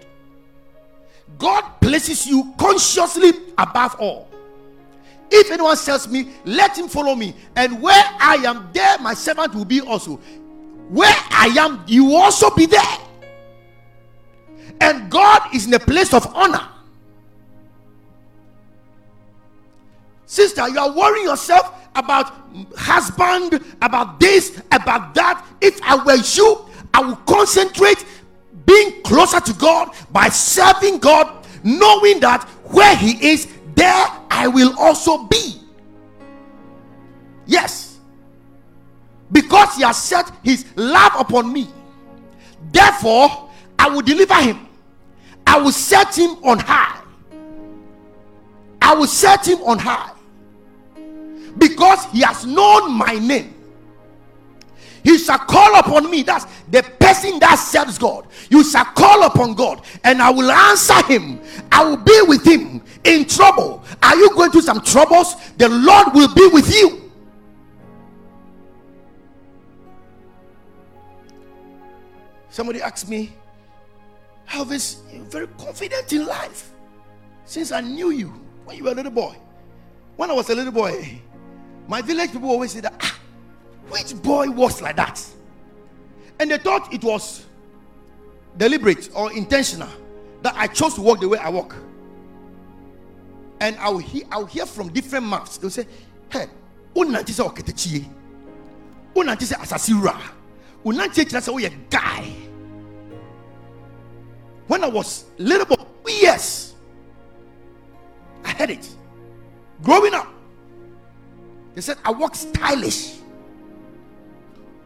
God 1.37 1.63
places 1.81 2.25
you 2.27 2.53
consciously 2.57 3.31
above 3.57 3.95
all. 3.99 4.29
If 5.29 5.51
anyone 5.51 5.77
tells 5.77 6.07
me, 6.07 6.29
let 6.45 6.77
him 6.77 6.87
follow 6.87 7.15
me, 7.15 7.35
and 7.55 7.81
where 7.81 8.03
I 8.19 8.35
am, 8.45 8.69
there 8.73 8.97
my 8.99 9.13
servant 9.13 9.53
will 9.53 9.65
be 9.65 9.81
also. 9.81 10.15
Where 10.89 11.15
I 11.31 11.47
am, 11.59 11.83
you 11.85 12.05
will 12.05 12.17
also 12.17 12.49
be 12.49 12.65
there. 12.65 12.81
And 14.79 15.11
God 15.11 15.53
is 15.53 15.65
in 15.67 15.73
a 15.73 15.79
place 15.79 16.13
of 16.13 16.33
honor. 16.35 16.65
Sister, 20.25 20.67
you 20.69 20.79
are 20.79 20.91
worrying 20.91 21.25
yourself 21.25 21.73
about 21.95 22.33
husband, 22.77 23.63
about 23.81 24.19
this, 24.19 24.61
about 24.71 25.13
that. 25.15 25.45
If 25.61 25.81
I 25.81 25.95
were 26.03 26.15
you, 26.15 26.65
I 26.93 27.01
would 27.01 27.25
concentrate 27.25 28.05
being 28.65 29.01
closer 29.03 29.39
to 29.39 29.53
God 29.53 29.91
by 30.11 30.29
serving 30.29 30.99
God, 30.99 31.45
knowing 31.63 32.19
that 32.19 32.43
where 32.65 32.95
He 32.95 33.31
is, 33.31 33.47
there 33.77 34.07
I 34.31 34.47
will 34.47 34.73
also 34.77 35.23
be. 35.25 35.61
Yes. 37.45 37.99
Because 39.31 39.75
He 39.75 39.83
has 39.83 40.01
set 40.01 40.31
His 40.43 40.65
love 40.75 41.13
upon 41.17 41.53
me, 41.53 41.67
therefore 42.71 43.49
I 43.77 43.87
will 43.89 44.01
deliver 44.01 44.33
Him, 44.35 44.67
I 45.45 45.59
will 45.59 45.71
set 45.71 46.17
Him 46.17 46.31
on 46.43 46.59
high. 46.59 47.01
I 48.81 48.95
will 48.95 49.07
set 49.07 49.47
Him 49.47 49.59
on 49.63 49.77
high 49.77 50.11
because 51.57 52.05
He 52.11 52.21
has 52.21 52.45
known 52.45 52.91
my 52.93 53.13
name 53.19 53.53
he 55.07 55.17
shall 55.17 55.37
call 55.37 55.79
upon 55.79 56.11
me. 56.11 56.21
That's 56.21 56.45
the 56.69 56.83
person 56.99 57.39
that 57.39 57.55
serves 57.55 57.97
God. 57.97 58.27
You 58.49 58.61
shall 58.61 58.83
call 58.83 59.23
upon 59.23 59.53
God, 59.53 59.81
and 60.03 60.21
I 60.21 60.29
will 60.29 60.51
answer 60.51 61.01
him. 61.05 61.39
I 61.71 61.85
will 61.85 61.95
be 61.95 62.21
with 62.27 62.45
him 62.45 62.81
in 63.05 63.23
trouble. 63.25 63.85
Are 64.03 64.17
you 64.17 64.29
going 64.31 64.51
through 64.51 64.63
some 64.63 64.81
troubles? 64.81 65.35
The 65.57 65.69
Lord 65.69 66.13
will 66.13 66.33
be 66.35 66.47
with 66.47 66.75
you. 66.75 67.09
Somebody 72.49 72.81
asked 72.81 73.07
me, 73.07 73.31
Elvis, 74.49 74.97
you're 75.13 75.23
very 75.23 75.47
confident 75.57 76.11
in 76.11 76.25
life 76.25 76.73
since 77.45 77.71
I 77.71 77.79
knew 77.79 78.09
you 78.09 78.33
when 78.65 78.75
you 78.75 78.83
were 78.83 78.91
a 78.91 78.95
little 78.95 79.11
boy. 79.11 79.37
When 80.17 80.29
I 80.29 80.33
was 80.33 80.49
a 80.49 80.55
little 80.55 80.73
boy, 80.73 81.21
my 81.87 82.01
village 82.01 82.33
people 82.33 82.49
always 82.49 82.73
say 82.73 82.81
that. 82.81 82.93
Ah, 83.01 83.16
which 83.89 84.15
boy 84.21 84.49
walks 84.49 84.81
like 84.81 84.95
that? 84.97 85.23
And 86.39 86.51
they 86.51 86.57
thought 86.57 86.93
it 86.93 87.03
was 87.03 87.45
deliberate 88.57 89.09
or 89.15 89.31
intentional 89.31 89.89
that 90.41 90.55
I 90.55 90.67
chose 90.67 90.95
to 90.95 91.01
walk 91.01 91.19
the 91.19 91.27
way 91.27 91.37
I 91.37 91.49
walk. 91.49 91.75
And 93.59 93.75
I'll 93.77 93.97
hear, 93.97 94.23
I'll 94.31 94.45
hear 94.45 94.65
from 94.65 94.89
different 94.89 95.25
mouths. 95.25 95.57
They'll 95.57 95.69
say, 95.69 95.87
Hey, 96.29 96.47
unanti 96.95 97.29
se 97.31 97.43
oketechie. 97.43 98.05
Unanti 99.15 99.43
se 99.43 99.55
asasira. 99.55 100.19
Unanti 100.85 101.27
se 101.29 101.51
oh, 101.51 101.57
a 101.57 101.69
guy. 101.89 102.33
When 104.67 104.83
I 104.83 104.87
was 104.87 105.25
little 105.37 105.65
boy, 105.65 105.83
yes, 106.05 106.75
I 108.43 108.49
had 108.49 108.69
it. 108.69 108.87
Growing 109.81 110.13
up, 110.13 110.27
they 111.73 111.81
said 111.81 111.97
I 112.03 112.11
walk 112.11 112.35
stylish 112.35 113.17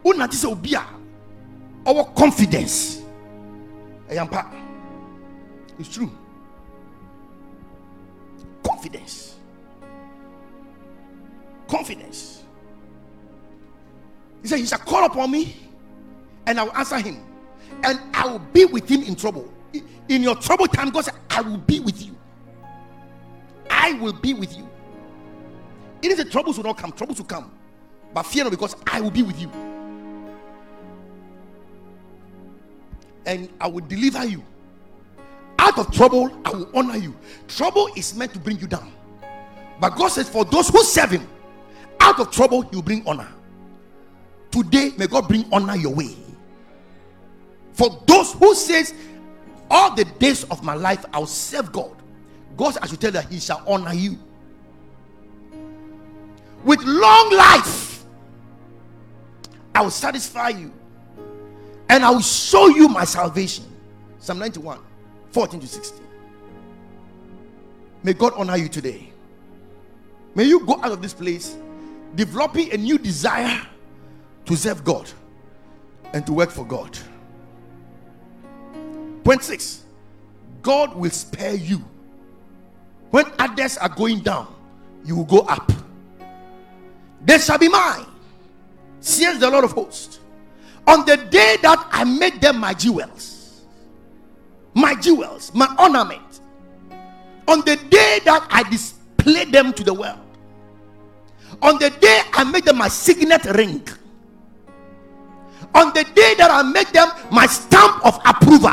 wonate 0.04 0.32
sɛ 0.34 0.50
obi 0.50 0.74
a 0.74 0.84
ɔwɔ 1.84 2.14
confidence. 2.14 3.02
Ɛyɛ 4.08 4.28
mpa 4.28 4.62
it's 5.78 5.88
true. 5.88 6.10
Confidence. 8.62 9.36
Confidence. 11.66 12.42
He 14.42 14.48
said 14.48 14.58
he 14.58 14.66
shall 14.66 14.78
call 14.78 15.04
upon 15.06 15.30
me 15.30 15.56
and 16.46 16.58
i 16.58 16.62
will 16.64 16.76
answer 16.76 16.98
him 16.98 17.18
and 17.84 17.98
i 18.12 18.26
will 18.26 18.38
be 18.38 18.64
with 18.66 18.88
him 18.88 19.02
in 19.02 19.14
trouble. 19.16 19.52
In 20.08 20.22
your 20.22 20.34
trouble 20.36 20.66
time 20.66 20.90
god 20.90 21.04
said 21.04 21.14
i 21.30 21.40
will 21.40 21.58
be 21.58 21.80
with 21.80 22.00
you. 22.04 22.14
I 23.70 23.94
will 23.94 24.12
be 24.12 24.34
with 24.34 24.56
you. 24.56 24.68
It 26.02 26.10
is 26.12 26.18
the 26.18 26.24
troubles 26.24 26.56
will 26.56 26.64
not 26.64 26.76
come. 26.76 26.92
Troubles 26.92 27.18
will 27.18 27.26
come. 27.26 27.50
But 28.12 28.24
fear 28.24 28.44
not 28.44 28.50
because 28.50 28.76
i 28.86 29.00
will 29.00 29.10
be 29.10 29.22
with 29.22 29.40
you 29.40 29.50
and 33.26 33.48
I 33.60 33.66
will 33.68 33.84
deliver 33.86 34.24
you. 34.24 34.44
Out 35.58 35.78
of 35.78 35.92
trouble, 35.92 36.30
I 36.44 36.50
will 36.50 36.70
honor 36.74 36.96
you. 36.96 37.16
Trouble 37.48 37.88
is 37.96 38.14
meant 38.16 38.32
to 38.32 38.38
bring 38.38 38.58
you 38.58 38.66
down. 38.66 38.92
But 39.80 39.96
God 39.96 40.08
says, 40.08 40.28
for 40.28 40.44
those 40.44 40.68
who 40.68 40.82
serve 40.82 41.10
Him, 41.10 41.26
out 42.00 42.18
of 42.18 42.30
trouble, 42.30 42.62
will 42.72 42.82
bring 42.82 43.06
honor. 43.06 43.28
Today, 44.50 44.92
may 44.98 45.06
God 45.06 45.28
bring 45.28 45.44
honor 45.52 45.76
your 45.76 45.94
way. 45.94 46.16
For 47.72 48.02
those 48.06 48.34
who 48.34 48.54
says, 48.54 48.94
all 49.70 49.94
the 49.94 50.04
days 50.04 50.44
of 50.44 50.62
my 50.62 50.74
life, 50.74 51.04
I'll 51.12 51.26
serve 51.26 51.72
God. 51.72 51.96
God, 52.56 52.76
I 52.82 52.86
should 52.86 53.00
tell 53.00 53.12
that 53.12 53.30
He 53.30 53.40
shall 53.40 53.62
honor 53.66 53.94
you 53.94 54.18
with 56.64 56.80
long 56.82 57.32
life. 57.32 58.04
I 59.74 59.80
will 59.80 59.90
satisfy 59.90 60.50
you 60.50 60.72
and 61.92 62.06
I 62.06 62.10
will 62.10 62.20
show 62.20 62.68
you 62.68 62.88
my 62.88 63.04
salvation. 63.04 63.66
Psalm 64.18 64.38
91 64.38 64.78
14 65.30 65.60
to 65.60 65.66
16. 65.66 66.00
May 68.02 68.14
God 68.14 68.32
honor 68.34 68.56
you 68.56 68.70
today. 68.70 69.12
May 70.34 70.44
you 70.44 70.64
go 70.64 70.80
out 70.82 70.90
of 70.90 71.02
this 71.02 71.12
place 71.12 71.54
developing 72.14 72.72
a 72.72 72.78
new 72.78 72.96
desire 72.96 73.60
to 74.46 74.56
serve 74.56 74.82
God 74.84 75.10
and 76.14 76.24
to 76.24 76.32
work 76.32 76.50
for 76.50 76.64
God. 76.64 76.98
Point 79.22 79.44
six 79.44 79.84
God 80.62 80.94
will 80.94 81.10
spare 81.10 81.54
you. 81.54 81.84
When 83.10 83.26
others 83.38 83.76
are 83.76 83.90
going 83.90 84.20
down, 84.20 84.54
you 85.04 85.14
will 85.14 85.26
go 85.26 85.40
up. 85.40 85.70
They 87.22 87.38
shall 87.38 87.58
be 87.58 87.68
mine, 87.68 88.06
says 89.00 89.38
the 89.38 89.50
Lord 89.50 89.64
of 89.64 89.72
hosts 89.72 90.20
on 90.86 91.06
the 91.06 91.16
day 91.16 91.56
that 91.62 91.86
I 91.90 92.04
made 92.04 92.40
them 92.40 92.58
my 92.58 92.74
jewels, 92.74 93.62
my 94.74 94.94
jewels, 94.94 95.52
my 95.54 95.72
ornament, 95.78 96.40
on 97.48 97.60
the 97.60 97.76
day 97.90 98.20
that 98.24 98.46
I 98.50 98.62
displayed 98.68 99.52
them 99.52 99.72
to 99.74 99.84
the 99.84 99.94
world, 99.94 100.18
on 101.60 101.78
the 101.78 101.90
day 101.90 102.22
I 102.32 102.44
made 102.44 102.64
them 102.64 102.78
my 102.78 102.88
signet 102.88 103.44
ring, 103.56 103.86
on 105.74 105.92
the 105.94 106.04
day 106.14 106.34
that 106.38 106.50
I 106.50 106.62
made 106.62 106.88
them 106.88 107.08
my 107.30 107.46
stamp 107.46 108.04
of 108.04 108.18
approval, 108.24 108.68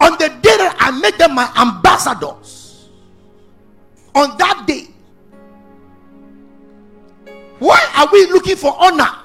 on 0.00 0.12
the 0.18 0.28
day 0.28 0.56
that 0.58 0.76
I 0.78 0.90
made 0.90 1.14
them 1.14 1.34
my 1.34 1.50
ambassadors, 1.56 2.88
on 4.14 4.36
that 4.36 4.64
day, 4.66 4.88
why 7.58 7.80
are 7.96 8.08
we 8.12 8.26
looking 8.26 8.56
for 8.56 8.74
honor? 8.78 9.21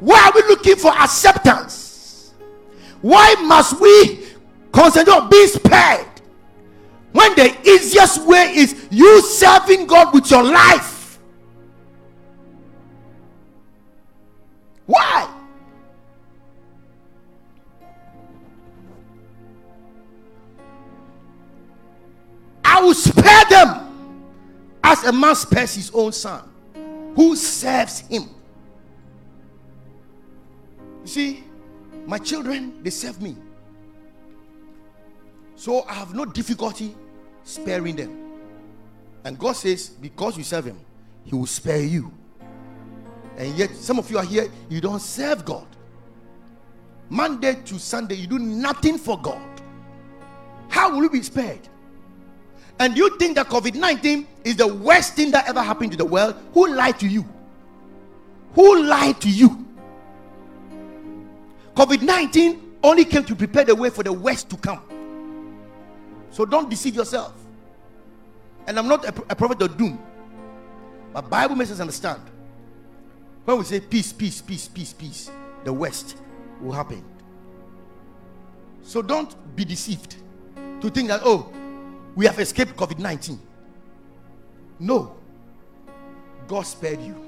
Why 0.00 0.26
are 0.26 0.32
we 0.34 0.48
looking 0.48 0.76
for 0.76 0.92
acceptance? 0.92 2.34
Why 3.00 3.34
must 3.42 3.80
we 3.80 4.26
concentrate 4.72 5.12
on 5.12 5.30
being 5.30 5.48
spared 5.48 6.06
when 7.12 7.34
the 7.34 7.56
easiest 7.68 8.26
way 8.26 8.52
is 8.54 8.88
you 8.90 9.22
serving 9.22 9.86
God 9.86 10.12
with 10.12 10.30
your 10.30 10.42
life? 10.42 11.18
Why? 14.86 15.28
I 22.64 22.80
will 22.80 22.94
spare 22.94 23.44
them 23.48 23.86
as 24.84 25.04
a 25.04 25.12
man 25.12 25.34
spares 25.34 25.74
his 25.74 25.90
own 25.92 26.12
son 26.12 26.42
who 27.14 27.34
serves 27.34 28.00
him. 28.00 28.35
See, 31.16 31.42
my 32.04 32.18
children, 32.18 32.82
they 32.82 32.90
serve 32.90 33.22
me. 33.22 33.38
So 35.54 35.82
I 35.84 35.94
have 35.94 36.14
no 36.14 36.26
difficulty 36.26 36.94
sparing 37.42 37.96
them. 37.96 38.34
And 39.24 39.38
God 39.38 39.52
says, 39.52 39.88
because 39.88 40.36
you 40.36 40.44
serve 40.44 40.66
him, 40.66 40.78
he 41.24 41.34
will 41.34 41.46
spare 41.46 41.80
you. 41.80 42.12
And 43.38 43.54
yet, 43.54 43.74
some 43.74 43.98
of 43.98 44.10
you 44.10 44.18
are 44.18 44.24
here, 44.24 44.50
you 44.68 44.82
don't 44.82 45.00
serve 45.00 45.46
God. 45.46 45.66
Monday 47.08 47.54
to 47.64 47.78
Sunday, 47.78 48.16
you 48.16 48.26
do 48.26 48.38
nothing 48.38 48.98
for 48.98 49.18
God. 49.18 49.62
How 50.68 50.94
will 50.94 51.02
you 51.02 51.08
be 51.08 51.22
spared? 51.22 51.66
And 52.78 52.94
you 52.94 53.16
think 53.16 53.36
that 53.36 53.46
COVID 53.46 53.74
19 53.74 54.28
is 54.44 54.56
the 54.56 54.68
worst 54.68 55.14
thing 55.14 55.30
that 55.30 55.48
ever 55.48 55.62
happened 55.62 55.92
to 55.92 55.96
the 55.96 56.04
world? 56.04 56.34
Who 56.52 56.74
lied 56.74 57.00
to 57.00 57.08
you? 57.08 57.24
Who 58.54 58.82
lied 58.82 59.18
to 59.22 59.30
you? 59.30 59.65
COVID 61.76 62.02
19 62.02 62.78
only 62.82 63.04
came 63.04 63.24
to 63.24 63.36
prepare 63.36 63.64
the 63.64 63.74
way 63.74 63.90
for 63.90 64.02
the 64.02 64.12
worst 64.12 64.48
to 64.50 64.56
come. 64.56 64.80
So 66.30 66.44
don't 66.46 66.70
deceive 66.70 66.94
yourself. 66.94 67.34
And 68.66 68.78
I'm 68.78 68.88
not 68.88 69.04
a, 69.04 69.08
a 69.30 69.36
prophet 69.36 69.60
of 69.62 69.76
doom. 69.76 69.98
But 71.12 71.28
Bible 71.28 71.54
makes 71.54 71.70
us 71.70 71.80
understand. 71.80 72.22
When 73.44 73.58
we 73.58 73.64
say 73.64 73.80
peace, 73.80 74.12
peace, 74.12 74.40
peace, 74.40 74.68
peace, 74.68 74.92
peace, 74.92 75.30
the 75.64 75.72
worst 75.72 76.16
will 76.60 76.72
happen. 76.72 77.04
So 78.82 79.02
don't 79.02 79.34
be 79.54 79.64
deceived 79.64 80.16
to 80.80 80.90
think 80.90 81.08
that, 81.08 81.20
oh, 81.24 81.52
we 82.14 82.24
have 82.24 82.38
escaped 82.38 82.74
COVID 82.76 82.98
19. 82.98 83.38
No. 84.80 85.14
God 86.48 86.62
spared 86.62 87.00
you. 87.02 87.22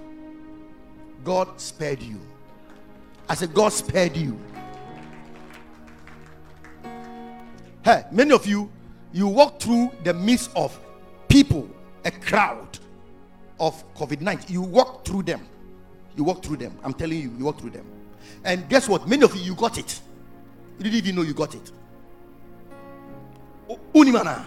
God 1.25 1.61
spared 1.61 2.03
you. 2.03 2.21
I 3.29 3.35
said, 3.35 3.53
God 3.53 3.73
spared 3.73 4.17
you. 4.17 4.39
Hey, 7.85 8.05
many 8.11 8.33
of 8.33 8.47
you, 8.47 8.71
you 9.13 9.27
walk 9.27 9.61
through 9.61 9.91
the 10.05 10.15
midst 10.15 10.51
of 10.57 10.79
people, 11.29 11.69
a 12.05 12.11
crowd 12.11 12.79
of 13.61 13.83
COVID 13.95 14.21
19. 14.21 14.53
You 14.53 14.63
walk 14.63 15.05
through 15.05 15.23
them. 15.25 15.47
You 16.17 16.25
walk 16.25 16.43
through 16.43 16.57
them. 16.57 16.77
I'm 16.83 16.95
telling 16.95 17.19
you, 17.19 17.33
you 17.39 17.45
walk 17.45 17.61
through 17.61 17.71
them. 17.71 17.87
And 18.45 18.69
guess 18.69 18.89
what? 18.89 19.09
Many 19.09 19.25
of 19.25 19.35
you, 19.37 19.43
you 19.43 19.55
got 19.55 19.79
it. 19.79 20.01
You 20.79 20.85
didn't 20.85 20.99
even 20.99 21.17
know 21.17 21.23
you 21.23 21.35
got 21.35 21.55
it. 21.55 21.71
Unimana. 23.95 24.45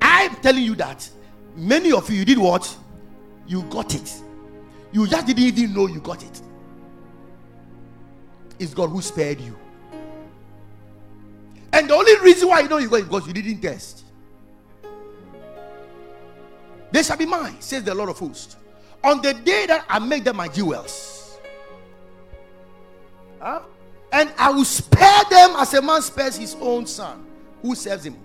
I'm 0.00 0.34
telling 0.36 0.62
you 0.62 0.74
that 0.76 1.08
many 1.56 1.92
of 1.92 2.08
you, 2.10 2.16
you 2.18 2.24
did 2.24 2.38
what? 2.38 2.76
You 3.46 3.62
got 3.64 3.94
it. 3.94 4.14
You 4.92 5.06
just 5.06 5.26
didn't 5.26 5.42
even 5.42 5.74
know 5.74 5.86
you 5.86 6.00
got 6.00 6.22
it. 6.22 6.42
It's 8.60 8.74
God 8.74 8.90
who 8.90 9.00
spared 9.00 9.40
you. 9.40 9.56
And 11.72 11.88
the 11.88 11.94
only 11.94 12.14
reason 12.20 12.48
why 12.48 12.60
you 12.60 12.68
know 12.68 12.76
you 12.76 12.90
got 12.90 13.00
it 13.00 13.04
because 13.04 13.26
you 13.26 13.32
didn't 13.32 13.62
test. 13.62 14.04
They 16.92 17.02
shall 17.02 17.16
be 17.16 17.24
mine, 17.24 17.56
says 17.60 17.84
the 17.84 17.94
Lord 17.94 18.10
of 18.10 18.18
hosts. 18.18 18.56
On 19.02 19.22
the 19.22 19.32
day 19.32 19.64
that 19.66 19.86
I 19.88 19.98
make 19.98 20.24
them 20.24 20.36
my 20.36 20.48
jewels. 20.48 21.38
Huh? 23.40 23.62
And 24.12 24.30
I 24.36 24.50
will 24.50 24.66
spare 24.66 25.24
them 25.30 25.54
as 25.56 25.72
a 25.72 25.80
man 25.80 26.02
spares 26.02 26.36
his 26.36 26.54
own 26.60 26.84
son 26.84 27.24
who 27.62 27.74
serves 27.74 28.04
him. 28.04 28.18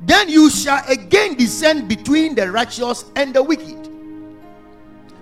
Then 0.00 0.28
you 0.28 0.50
shall 0.50 0.82
again 0.88 1.34
descend 1.34 1.88
between 1.88 2.34
the 2.34 2.50
righteous 2.50 3.04
and 3.14 3.32
the 3.32 3.42
wicked. 3.42 3.88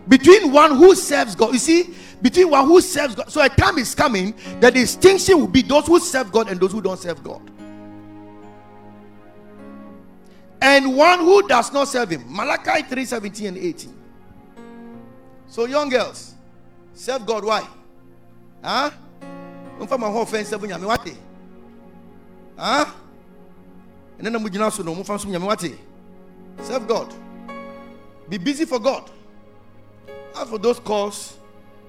Between 0.08 0.52
one 0.52 0.76
who 0.76 0.94
serves 0.94 1.34
God. 1.34 1.52
You 1.52 1.58
see, 1.58 1.94
between 2.22 2.50
one 2.50 2.66
who 2.66 2.80
serves 2.80 3.14
God. 3.14 3.30
So 3.30 3.42
a 3.42 3.48
time 3.48 3.78
is 3.78 3.94
coming, 3.94 4.34
the 4.60 4.70
distinction 4.70 5.38
will 5.38 5.48
be 5.48 5.62
those 5.62 5.86
who 5.86 5.98
serve 6.00 6.32
God 6.32 6.48
and 6.48 6.60
those 6.60 6.72
who 6.72 6.80
don't 6.80 6.98
serve 6.98 7.22
God. 7.22 7.42
And 10.60 10.96
one 10.96 11.18
who 11.20 11.46
does 11.46 11.72
not 11.72 11.88
serve 11.88 12.10
him. 12.10 12.24
Malachi 12.26 12.82
3 12.82 13.04
17 13.04 13.46
and 13.46 13.58
18. 13.58 13.94
So, 15.48 15.66
young 15.66 15.88
girls, 15.88 16.34
serve 16.94 17.24
God. 17.24 17.44
Why? 17.44 17.66
Huh? 18.62 18.90
Huh? 22.58 22.84
And 24.18 24.26
then 24.26 24.34
I'm 24.34 24.70
so 24.70 24.82
no 24.82 25.56
Serve 26.62 26.88
God. 26.88 27.14
Be 28.28 28.38
busy 28.38 28.64
for 28.64 28.78
God. 28.78 29.10
As 30.36 30.48
for 30.48 30.58
those 30.58 30.78
calls, 30.78 31.38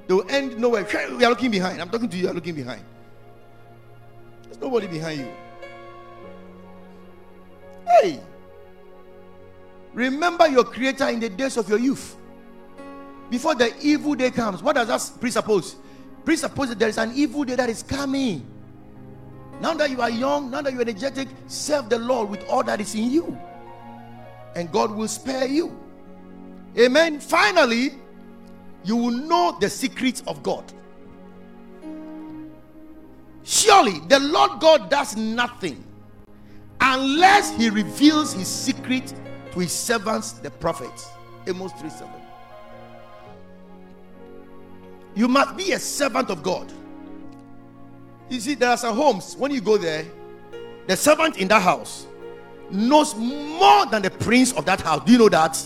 they 0.07 0.13
will 0.13 0.29
end 0.29 0.57
nowhere. 0.57 0.87
We 1.17 1.23
are 1.25 1.29
looking 1.29 1.51
behind. 1.51 1.81
I'm 1.81 1.89
talking 1.89 2.07
to 2.09 2.15
you, 2.15 2.23
you 2.23 2.29
are 2.29 2.33
looking 2.33 2.55
behind. 2.55 2.81
There's 4.43 4.59
nobody 4.59 4.87
behind 4.87 5.19
you. 5.19 5.31
Hey, 8.01 8.19
remember 9.93 10.47
your 10.47 10.63
creator 10.63 11.09
in 11.09 11.19
the 11.19 11.29
days 11.29 11.57
of 11.57 11.67
your 11.67 11.79
youth. 11.79 12.15
Before 13.29 13.55
the 13.55 13.73
evil 13.81 14.15
day 14.15 14.31
comes, 14.31 14.63
what 14.63 14.75
does 14.75 14.87
that 14.87 15.19
presuppose? 15.19 15.75
Presuppose 16.23 16.69
that 16.69 16.79
there 16.79 16.89
is 16.89 16.97
an 16.97 17.11
evil 17.15 17.43
day 17.43 17.55
that 17.55 17.69
is 17.69 17.83
coming. 17.83 18.45
Now 19.59 19.73
that 19.73 19.89
you 19.89 19.99
are 20.01 20.09
young, 20.09 20.51
now 20.51 20.61
that 20.61 20.71
you 20.71 20.79
are 20.79 20.83
energetic, 20.83 21.27
serve 21.47 21.89
the 21.89 21.97
Lord 21.97 22.29
with 22.29 22.47
all 22.47 22.63
that 22.63 22.79
is 22.79 22.95
in 22.95 23.11
you. 23.11 23.37
And 24.55 24.71
God 24.71 24.91
will 24.91 25.07
spare 25.07 25.47
you. 25.47 25.77
Amen. 26.77 27.19
Finally, 27.19 27.95
you 28.87 28.95
will 28.95 29.11
know 29.11 29.57
the 29.59 29.69
secrets 29.69 30.23
of 30.27 30.41
God. 30.41 30.63
Surely 33.43 33.99
the 34.07 34.19
Lord 34.19 34.61
God 34.61 34.89
does 34.89 35.17
nothing 35.17 35.83
unless 36.79 37.53
he 37.57 37.69
reveals 37.69 38.33
his 38.33 38.47
secret 38.47 39.13
to 39.51 39.59
his 39.59 39.73
servants, 39.73 40.33
the 40.33 40.49
prophets. 40.49 41.09
Amos 41.47 41.73
3 41.73 41.89
7. 41.89 42.09
You 45.15 45.27
must 45.27 45.57
be 45.57 45.73
a 45.73 45.79
servant 45.79 46.29
of 46.29 46.41
God. 46.41 46.71
You 48.29 48.39
see, 48.39 48.55
there 48.55 48.69
are 48.69 48.77
some 48.77 48.95
homes, 48.95 49.35
when 49.35 49.51
you 49.51 49.59
go 49.59 49.77
there, 49.77 50.05
the 50.87 50.95
servant 50.95 51.37
in 51.37 51.49
that 51.49 51.61
house 51.61 52.07
knows 52.69 53.15
more 53.15 53.85
than 53.87 54.01
the 54.01 54.11
prince 54.11 54.53
of 54.53 54.65
that 54.65 54.79
house. 54.79 55.03
Do 55.05 55.11
you 55.11 55.17
know 55.17 55.29
that? 55.29 55.61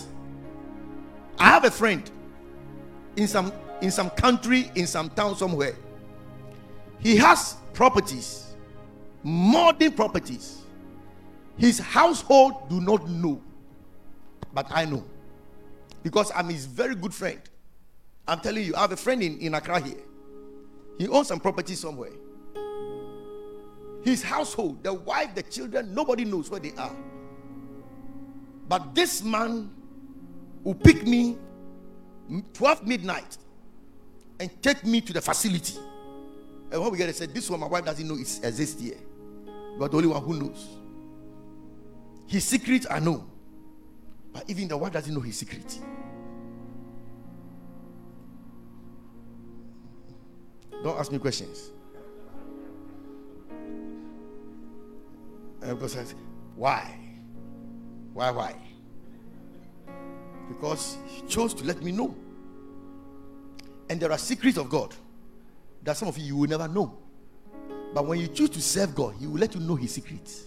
I 1.38 1.50
have 1.50 1.66
a 1.66 1.72
friend 1.72 2.10
in 3.16 3.28
some 3.28 3.52
in 3.82 3.92
some 3.92 4.10
country, 4.12 4.72
in 4.76 4.88
some 4.88 5.10
town 5.10 5.36
somewhere. 5.36 5.76
He 7.00 7.18
has 7.18 7.58
properties, 7.74 8.54
modern 9.24 9.92
properties. 9.94 10.62
His 11.58 11.80
household 11.80 12.70
do 12.70 12.80
not 12.80 13.08
know, 13.10 13.42
but 14.54 14.68
I 14.72 14.86
know 14.86 15.04
because 16.04 16.32
I'm 16.36 16.50
his 16.50 16.66
very 16.66 16.96
good 16.96 17.14
friend. 17.14 17.40
I'm 18.28 18.40
telling 18.40 18.64
you, 18.64 18.76
I 18.76 18.82
have 18.82 18.92
a 18.92 18.98
friend 18.98 19.22
in, 19.22 19.40
in 19.40 19.54
Accra 19.54 19.80
here. 19.80 20.02
He 20.98 21.08
owns 21.08 21.28
some 21.28 21.40
property 21.40 21.76
somewhere. 21.76 22.12
His 24.04 24.24
household, 24.24 24.84
the 24.84 24.94
wife, 24.94 25.36
the 25.36 25.44
children, 25.44 25.94
nobody 25.94 26.26
knows 26.26 26.50
where 26.50 26.60
they 26.60 26.74
are. 26.78 26.96
But 28.68 28.96
this 28.96 29.24
man 29.24 29.70
will 30.64 30.76
pick 30.76 31.06
me 31.06 31.38
12 32.54 32.88
midnight 32.88 33.38
and 34.40 34.50
take 34.62 34.86
me 34.86 35.02
to 35.02 35.14
the 35.14 35.22
facility. 35.22 35.78
And 36.72 36.82
when 36.82 36.92
we 36.92 36.98
get 36.98 37.06
there, 37.06 37.14
said, 37.14 37.34
This 37.34 37.50
one 37.50 37.60
my 37.60 37.68
wife 37.68 37.86
doesn't 37.86 38.08
know 38.08 38.16
it 38.16 38.40
exists 38.44 38.82
here. 38.82 38.98
But 39.78 39.92
the 39.92 39.98
only 39.98 40.10
one 40.10 40.24
who 40.24 40.34
knows. 40.40 40.68
His 42.28 42.46
secret 42.46 42.86
I 42.90 43.00
know. 43.00 43.26
But 44.32 44.50
even 44.50 44.68
the 44.70 44.78
wife 44.78 44.94
doesn't 44.94 45.14
know 45.14 45.20
his 45.20 45.38
secret. 45.38 45.80
Don't 50.84 50.98
ask 50.98 51.12
me 51.12 51.20
questions. 51.20 51.72
And 55.62 55.78
because 55.78 55.96
I 55.98 56.04
said, 56.06 56.18
why? 56.56 56.98
Why, 58.14 58.32
why? 58.32 58.56
Because 60.48 60.98
he 61.08 61.22
chose 61.28 61.54
to 61.56 61.64
let 61.64 61.82
me 61.82 61.92
know. 61.92 62.16
And 63.90 64.00
there 64.00 64.12
are 64.12 64.18
secrets 64.18 64.58
of 64.58 64.70
God 64.70 64.94
that 65.84 65.98
some 65.98 66.08
of 66.08 66.18
you, 66.18 66.26
you 66.26 66.38
will 66.38 66.50
never 66.50 66.68
know. 66.68 66.98
But 67.94 68.06
when 68.06 68.20
you 68.20 68.28
choose 68.28 68.50
to 68.52 68.62
serve 68.62 68.96
God, 68.96 69.16
He 69.20 69.28
will 69.28 69.40
let 69.40 69.54
you 69.54 69.60
know 69.60 69.76
His 69.76 69.94
secrets. 69.94 70.46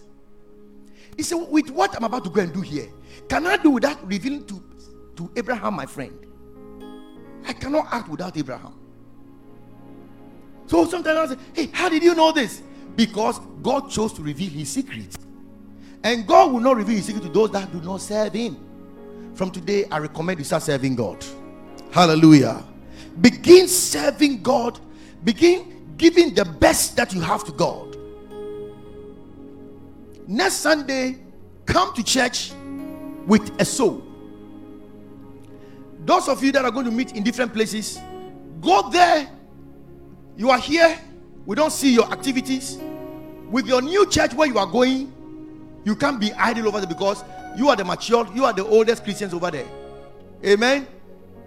He 1.17 1.23
said, 1.23 1.37
With 1.37 1.71
what 1.71 1.95
I'm 1.97 2.05
about 2.05 2.25
to 2.25 2.31
go 2.31 2.41
and 2.41 2.53
do 2.53 2.61
here, 2.61 2.89
can 3.29 3.47
I 3.47 3.57
do 3.57 3.71
without 3.71 4.07
revealing 4.07 4.47
to, 4.47 4.63
to 5.17 5.31
Abraham, 5.37 5.75
my 5.75 5.87
friend? 5.87 6.25
I 7.47 7.53
cannot 7.53 7.87
act 7.93 8.09
without 8.09 8.37
Abraham. 8.37 8.75
So 10.67 10.87
sometimes 10.87 11.33
I 11.33 11.35
say, 11.35 11.41
hey, 11.53 11.71
how 11.73 11.89
did 11.89 12.03
you 12.03 12.15
know 12.15 12.33
this? 12.33 12.63
Because 12.97 13.39
God 13.63 13.91
chose 13.91 14.13
to 14.15 14.23
reveal 14.23 14.51
his 14.51 14.71
secrets. 14.71 15.19
And 16.03 16.27
God 16.27 16.53
will 16.53 16.61
not 16.61 16.77
reveal 16.77 16.97
his 16.97 17.07
secret 17.07 17.23
to 17.25 17.29
those 17.29 17.51
that 17.51 17.71
do 17.71 17.81
not 17.81 18.01
serve 18.01 18.33
him. 18.33 18.57
From 19.35 19.51
today, 19.51 19.85
I 19.91 19.99
recommend 19.99 20.39
you 20.39 20.45
start 20.45 20.63
serving 20.63 20.95
God. 20.95 21.25
Hallelujah. 21.91 22.65
Begin 23.21 23.67
serving 23.67 24.43
God. 24.43 24.79
Begin 25.25 25.95
giving 25.97 26.35
the 26.35 26.45
best 26.45 26.97
that 26.97 27.13
you 27.13 27.21
have 27.21 27.45
to 27.45 27.53
God. 27.53 27.97
Next 30.27 30.55
Sunday, 30.55 31.19
come 31.67 31.93
to 31.95 32.03
church 32.03 32.53
with 33.27 33.61
a 33.61 33.65
soul. 33.65 34.03
Those 36.05 36.29
of 36.29 36.43
you 36.45 36.53
that 36.53 36.65
are 36.65 36.71
going 36.71 36.85
to 36.87 36.93
meet 36.93 37.13
in 37.13 37.23
different 37.23 37.53
places, 37.53 37.99
go 38.61 38.89
there. 38.91 39.29
You 40.37 40.51
are 40.51 40.59
here. 40.59 40.99
We 41.47 41.57
don't 41.57 41.73
see 41.73 41.93
your 41.93 42.11
activities. 42.11 42.79
With 43.51 43.67
your 43.67 43.83
new 43.83 44.09
church 44.09 44.35
where 44.35 44.49
you 44.49 44.59
are 44.59 44.67
going, 44.67 45.13
you 45.85 45.97
can't 45.97 46.21
be 46.21 46.33
idle 46.35 46.69
over 46.69 46.79
there 46.79 46.89
because 46.89 47.23
you 47.57 47.69
are 47.69 47.77
the 47.77 47.85
mature, 47.85 48.29
you 48.35 48.45
are 48.45 48.53
the 48.53 48.65
oldest 48.65 49.05
Christians 49.05 49.35
over 49.35 49.51
there. 49.51 49.67
Amen. 50.45 50.87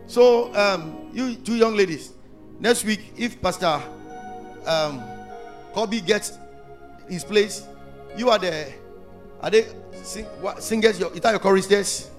So, 0.08 0.54
um, 0.56 1.10
you 1.14 1.36
two 1.36 1.56
young 1.56 1.76
ladies, 1.76 2.14
next 2.60 2.84
week, 2.86 3.14
if 3.18 3.42
Pastor 3.42 3.82
um, 4.66 5.04
Kobe 5.74 6.00
gets 6.02 6.38
his 7.10 7.24
place, 7.24 7.66
you 8.16 8.30
are 8.30 8.40
the 8.40 8.74
are 9.42 9.52
they 9.52 9.68
sing, 10.04 10.26
what, 10.42 10.64
singers? 10.64 11.00
Your, 11.00 11.14
is 11.14 11.20
that 11.22 11.32
your 11.32 11.40
choristers? 11.40 12.10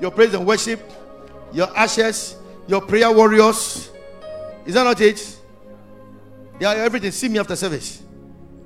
Your 0.00 0.10
praise 0.10 0.34
and 0.34 0.46
worship, 0.46 0.80
your 1.52 1.74
ashes, 1.76 2.36
your 2.66 2.80
prayer 2.80 3.10
warriors. 3.12 3.90
Is 4.64 4.74
that 4.74 4.84
not 4.84 5.00
it? 5.00 5.38
They 6.58 6.66
are 6.66 6.76
everything. 6.76 7.10
See 7.10 7.28
me 7.28 7.38
after 7.38 7.56
service. 7.56 8.02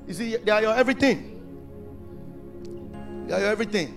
You 0.07 0.15
see, 0.15 0.37
they 0.37 0.51
are 0.51 0.63
your 0.63 0.75
everything. 0.75 1.40
They 3.31 3.37
are 3.37 3.53
everything. 3.53 3.95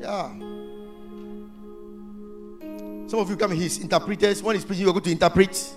Yeah. 0.00 0.28
Some 3.06 3.20
of 3.20 3.30
you 3.30 3.36
come 3.36 3.52
here, 3.52 3.70
interpreters. 3.80 4.42
When 4.42 4.56
he's 4.56 4.64
preaching, 4.64 4.84
you're 4.84 4.92
going 4.92 5.04
to 5.04 5.12
interpret. 5.12 5.76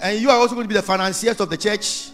And 0.00 0.20
you 0.20 0.30
are 0.30 0.36
also 0.36 0.54
going 0.54 0.66
to 0.66 0.68
be 0.68 0.76
the 0.76 0.82
financiers 0.82 1.40
of 1.40 1.50
the 1.50 1.56
church. 1.56 2.10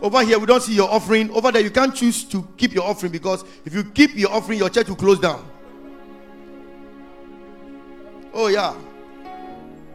Over 0.00 0.24
here, 0.24 0.38
we 0.38 0.46
don't 0.46 0.62
see 0.62 0.76
your 0.76 0.88
offering. 0.88 1.28
Over 1.32 1.50
there, 1.50 1.62
you 1.62 1.70
can't 1.72 1.92
choose 1.92 2.22
to 2.22 2.46
keep 2.56 2.72
your 2.72 2.84
offering 2.84 3.10
because 3.10 3.44
if 3.64 3.74
you 3.74 3.82
keep 3.82 4.14
your 4.14 4.30
offering, 4.30 4.60
your 4.60 4.70
church 4.70 4.88
will 4.88 4.94
close 4.94 5.18
down. 5.18 5.44
Oh, 8.32 8.46
yeah. 8.46 8.76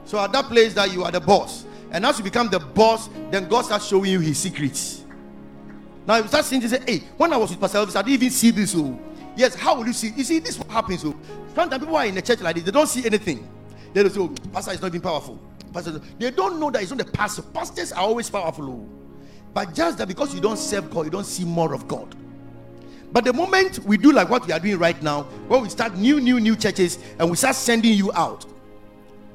So 0.04 0.20
at 0.20 0.34
that 0.34 0.44
place 0.46 0.74
that 0.74 0.92
you 0.92 1.06
are 1.06 1.12
the 1.12 1.22
boss. 1.22 1.64
And 1.92 2.06
as 2.06 2.18
you 2.18 2.24
become 2.26 2.50
the 2.50 2.60
boss, 2.60 3.10
then 3.32 3.48
God 3.48 3.64
starts 3.64 3.88
showing 3.88 4.12
you 4.12 4.20
his 4.20 4.38
secrets. 4.38 5.06
Now 6.08 6.18
you 6.18 6.28
start 6.28 6.46
saying, 6.46 6.68
say, 6.68 6.82
hey, 6.86 7.04
when 7.18 7.32
I 7.34 7.38
was 7.38 7.52
with 7.52 7.60
Pastor 7.60 7.80
Elvis, 7.80 7.96
I 7.96 8.02
didn't 8.02 8.14
even 8.14 8.30
see 8.30 8.52
this. 8.52 8.74
Oh, 8.76 9.00
yes, 9.36 9.56
how 9.56 9.78
will 9.78 9.88
you 9.88 9.94
see? 9.94 10.10
You 10.10 10.24
see, 10.24 10.40
this 10.40 10.52
is 10.52 10.60
what 10.60 10.70
happens. 10.70 11.04
Oh. 11.06 11.16
sometimes 11.54 11.82
people 11.82 11.96
are 11.96 12.06
in 12.06 12.16
the 12.16 12.22
church 12.22 12.42
like 12.42 12.56
this, 12.56 12.66
they 12.66 12.72
don't 12.72 12.88
see 12.88 13.06
anything. 13.06 13.48
They 13.94 14.04
don't 14.04 14.12
say, 14.12 14.20
oh, 14.20 14.34
Pastor 14.52 14.72
is 14.72 14.82
not 14.82 14.88
even 14.88 15.02
powerful. 15.02 15.40
Pastor, 15.74 16.02
they 16.18 16.32
don't 16.32 16.60
know 16.60 16.72
that 16.72 16.82
it's 16.82 16.92
not 16.92 17.06
the 17.06 17.12
pastor. 17.12 17.42
Pastors 17.42 17.92
are 17.92 18.02
always 18.02 18.30
powerful. 18.30 18.70
Oh. 18.70 18.90
But 19.54 19.74
just 19.74 19.98
that 19.98 20.08
because 20.08 20.34
you 20.34 20.42
don't 20.42 20.58
serve 20.58 20.90
God, 20.90 21.06
you 21.06 21.12
don't 21.12 21.26
see 21.26 21.46
more 21.46 21.74
of 21.74 21.88
God. 21.88 22.16
But 23.12 23.24
the 23.24 23.34
moment 23.34 23.80
we 23.80 23.98
do 23.98 24.12
like 24.12 24.30
what 24.30 24.46
we 24.46 24.54
are 24.54 24.60
doing 24.60 24.78
right 24.78 25.02
now, 25.02 25.24
when 25.48 25.62
we 25.62 25.70
start 25.70 25.96
new, 25.96 26.20
new, 26.20 26.40
new 26.40 26.56
churches 26.56 27.00
and 27.18 27.30
we 27.30 27.36
start 27.36 27.56
sending 27.56 27.94
you 27.94 28.12
out, 28.14 28.46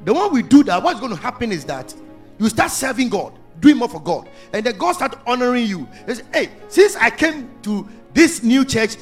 the 0.05 0.14
moment 0.14 0.33
we 0.33 0.42
do 0.42 0.62
that, 0.64 0.83
what's 0.83 1.00
going 1.00 1.14
to 1.14 1.20
happen 1.20 1.50
is 1.50 1.64
that 1.64 1.94
you 2.38 2.48
start 2.48 2.70
serving 2.70 3.09
God, 3.09 3.37
doing 3.64 3.79
more 3.79 3.88
for 3.88 4.00
God, 4.00 4.29
and 4.53 4.64
then 4.64 4.77
God 4.77 4.92
start 4.92 5.18
honoring 5.27 5.66
you. 5.66 5.88
Say, 6.07 6.22
hey, 6.33 6.50
since 6.68 6.96
I 6.96 7.09
came 7.09 7.50
to 7.62 7.88
this 8.12 8.42
new 8.42 8.64
church, 8.64 8.96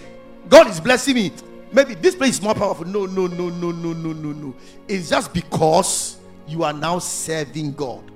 God 0.48 0.68
is 0.68 0.80
blessing 0.80 1.16
me. 1.16 1.32
Maybe 1.72 1.94
this 1.94 2.14
place 2.14 2.34
is 2.34 2.42
more 2.42 2.54
powerful. 2.54 2.86
No, 2.86 3.06
no, 3.06 3.26
no, 3.26 3.48
no, 3.48 3.72
no, 3.72 3.92
no, 3.92 4.12
no, 4.12 4.32
no. 4.32 4.54
It's 4.86 5.10
just 5.10 5.32
because 5.32 6.18
you 6.46 6.62
are 6.62 6.72
now 6.72 7.00
serving 7.00 7.72
God. 7.72 8.08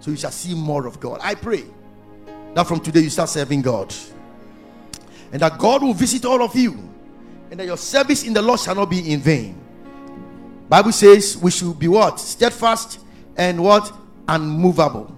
So 0.00 0.10
you 0.10 0.16
shall 0.16 0.32
see 0.32 0.54
more 0.54 0.86
of 0.86 0.98
God. 0.98 1.20
I 1.22 1.36
pray 1.36 1.64
that 2.54 2.66
from 2.66 2.80
today 2.80 3.00
you 3.00 3.10
start 3.10 3.28
serving 3.28 3.62
God. 3.62 3.94
And 5.30 5.40
that 5.40 5.56
God 5.58 5.82
will 5.82 5.94
visit 5.94 6.24
all 6.24 6.42
of 6.42 6.56
you. 6.56 6.72
And 7.50 7.60
that 7.60 7.66
your 7.66 7.76
service 7.76 8.24
in 8.24 8.32
the 8.32 8.42
Lord 8.42 8.58
shall 8.58 8.74
not 8.74 8.90
be 8.90 9.12
in 9.12 9.20
vain. 9.20 9.60
Bible 10.68 10.92
says 10.92 11.36
we 11.36 11.50
should 11.50 11.78
be 11.78 11.86
what? 11.86 12.18
Steadfast 12.18 12.98
and 13.36 13.62
what? 13.62 13.92
Unmovable. 14.26 15.16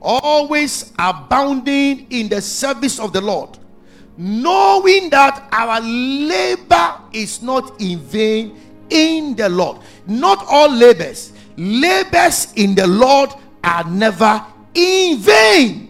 Always 0.00 0.92
abounding 0.98 2.06
in 2.10 2.28
the 2.28 2.40
service 2.40 2.98
of 2.98 3.12
the 3.12 3.20
Lord. 3.20 3.58
Knowing 4.16 5.10
that 5.10 5.48
our 5.52 5.80
labor 5.80 7.00
is 7.12 7.42
not 7.42 7.80
in 7.80 7.98
vain 8.00 8.58
in 8.90 9.34
the 9.34 9.48
Lord. 9.48 9.78
Not 10.06 10.44
all 10.48 10.70
labors. 10.70 11.32
Labors 11.56 12.52
in 12.54 12.74
the 12.74 12.86
Lord 12.86 13.30
are 13.62 13.84
never 13.84 14.44
in 14.74 15.18
vain 15.18 15.86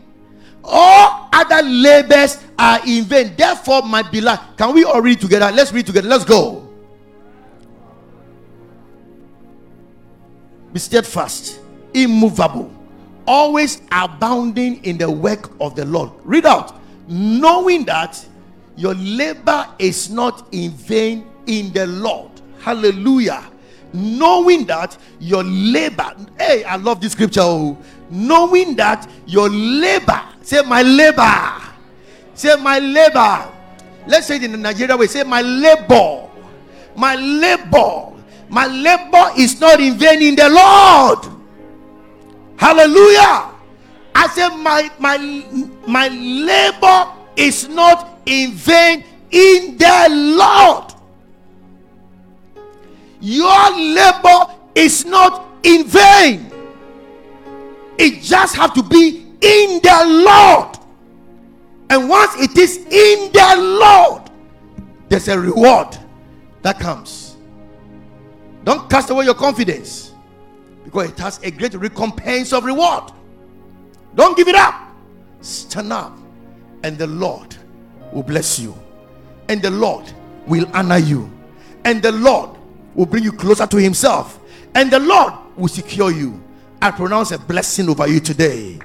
all 0.66 1.29
other 1.33 1.62
labors 1.62 2.38
are 2.59 2.81
in 2.87 3.05
vain. 3.05 3.35
Therefore, 3.37 3.83
my 3.83 4.03
beloved, 4.03 4.59
can 4.59 4.75
we 4.75 4.85
all 4.85 5.01
read 5.01 5.21
together? 5.21 5.51
Let's 5.53 5.73
read 5.73 5.87
together. 5.87 6.09
Let's 6.09 6.25
go. 6.25 6.69
Be 10.73 10.81
steadfast, 10.81 11.61
immovable, 11.95 12.71
always 13.26 13.82
abounding 13.92 14.84
in 14.84 14.98
the 14.98 15.10
work 15.10 15.50
of 15.60 15.74
the 15.76 15.84
Lord. 15.84 16.10
Read 16.24 16.46
out, 16.46 16.80
knowing 17.08 17.84
that 17.86 18.24
your 18.76 18.94
labor 18.94 19.66
is 19.78 20.10
not 20.10 20.46
in 20.52 20.70
vain 20.72 21.26
in 21.46 21.72
the 21.72 21.86
Lord. 21.86 22.30
Hallelujah. 22.60 23.44
Knowing 23.92 24.66
that 24.66 24.98
your 25.20 25.44
labor, 25.44 26.14
hey, 26.38 26.64
I 26.64 26.76
love 26.76 27.00
this 27.00 27.12
scripture. 27.12 27.40
Oh, 27.42 27.78
knowing 28.10 28.76
that 28.76 29.08
your 29.26 29.48
labor 29.48 30.22
Say, 30.46 30.62
my 30.62 30.80
labor. 30.82 31.60
Say, 32.34 32.54
my 32.54 32.78
labor. 32.78 33.50
Let's 34.06 34.28
say 34.28 34.36
it 34.36 34.44
in 34.44 34.52
the 34.52 34.58
Nigeria 34.58 34.96
way. 34.96 35.08
Say, 35.08 35.24
my 35.24 35.42
labor. 35.42 36.30
My 36.94 37.16
labor. 37.16 38.12
My 38.48 38.68
labor 38.68 39.32
is 39.36 39.60
not 39.60 39.80
in 39.80 39.98
vain 39.98 40.22
in 40.22 40.36
the 40.36 40.48
Lord. 40.48 41.36
Hallelujah. 42.57 43.53
I 44.14 44.29
said, 44.29 44.57
my 44.57 44.90
my 44.99 45.19
my 45.87 46.09
labor 46.09 47.12
is 47.37 47.69
not 47.69 48.19
in 48.25 48.53
vain 48.53 49.05
in 49.31 49.77
the 49.77 50.09
Lord. 50.11 50.92
Your 53.21 53.71
labor 53.71 54.55
is 54.75 55.05
not 55.05 55.47
in 55.62 55.85
vain. 55.85 56.51
It 57.99 58.23
just 58.23 58.57
have 58.57 58.73
to 58.75 58.83
be 58.83 59.27
in 59.40 59.81
the 59.83 60.25
Lord. 60.27 60.79
And 61.88 62.09
once 62.09 62.35
it 62.37 62.57
is 62.57 62.79
in 62.79 63.33
the 63.33 63.55
Lord, 63.81 64.23
there's 65.09 65.29
a 65.29 65.38
reward 65.38 65.97
that 66.62 66.81
comes. 66.81 67.37
Don't 68.64 68.90
cast 68.90 69.11
away 69.11 69.25
your 69.25 69.35
confidence 69.35 70.06
because 70.87 71.11
it 71.11 71.18
has 71.18 71.38
a 71.42 71.51
great 71.51 71.75
recompense 71.75 72.53
of 72.53 72.64
reward. 72.64 73.12
Don't 74.14 74.37
give 74.37 74.49
it 74.49 74.55
up. 74.55 74.75
Stand 75.40 75.92
up, 75.92 76.16
and 76.83 76.96
the 76.96 77.07
Lord 77.07 77.55
will 78.12 78.22
bless 78.22 78.59
you, 78.59 78.75
and 79.49 79.61
the 79.61 79.70
Lord 79.70 80.11
will 80.46 80.66
honor 80.72 80.99
you, 80.99 81.31
and 81.85 82.03
the 82.03 82.12
Lord 82.12 82.57
will 82.94 83.07
bring 83.07 83.25
you 83.25 83.33
closer 83.33 83.66
to 83.66 83.77
Himself, 83.77 84.40
and 84.75 84.90
the 84.90 84.99
Lord 84.99 85.35
will 85.57 85.68
secure 85.68 86.11
you. 86.11 86.42
I 86.81 86.90
pronounce 86.90 87.33
a 87.33 87.38
blessing 87.38 87.88
over 87.88 88.07
you 88.07 88.20
today. 88.20 88.79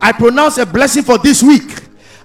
I 0.00 0.12
pronounce 0.12 0.58
a 0.58 0.66
blessing 0.66 1.04
for 1.04 1.16
this 1.16 1.42
week. 1.42 1.84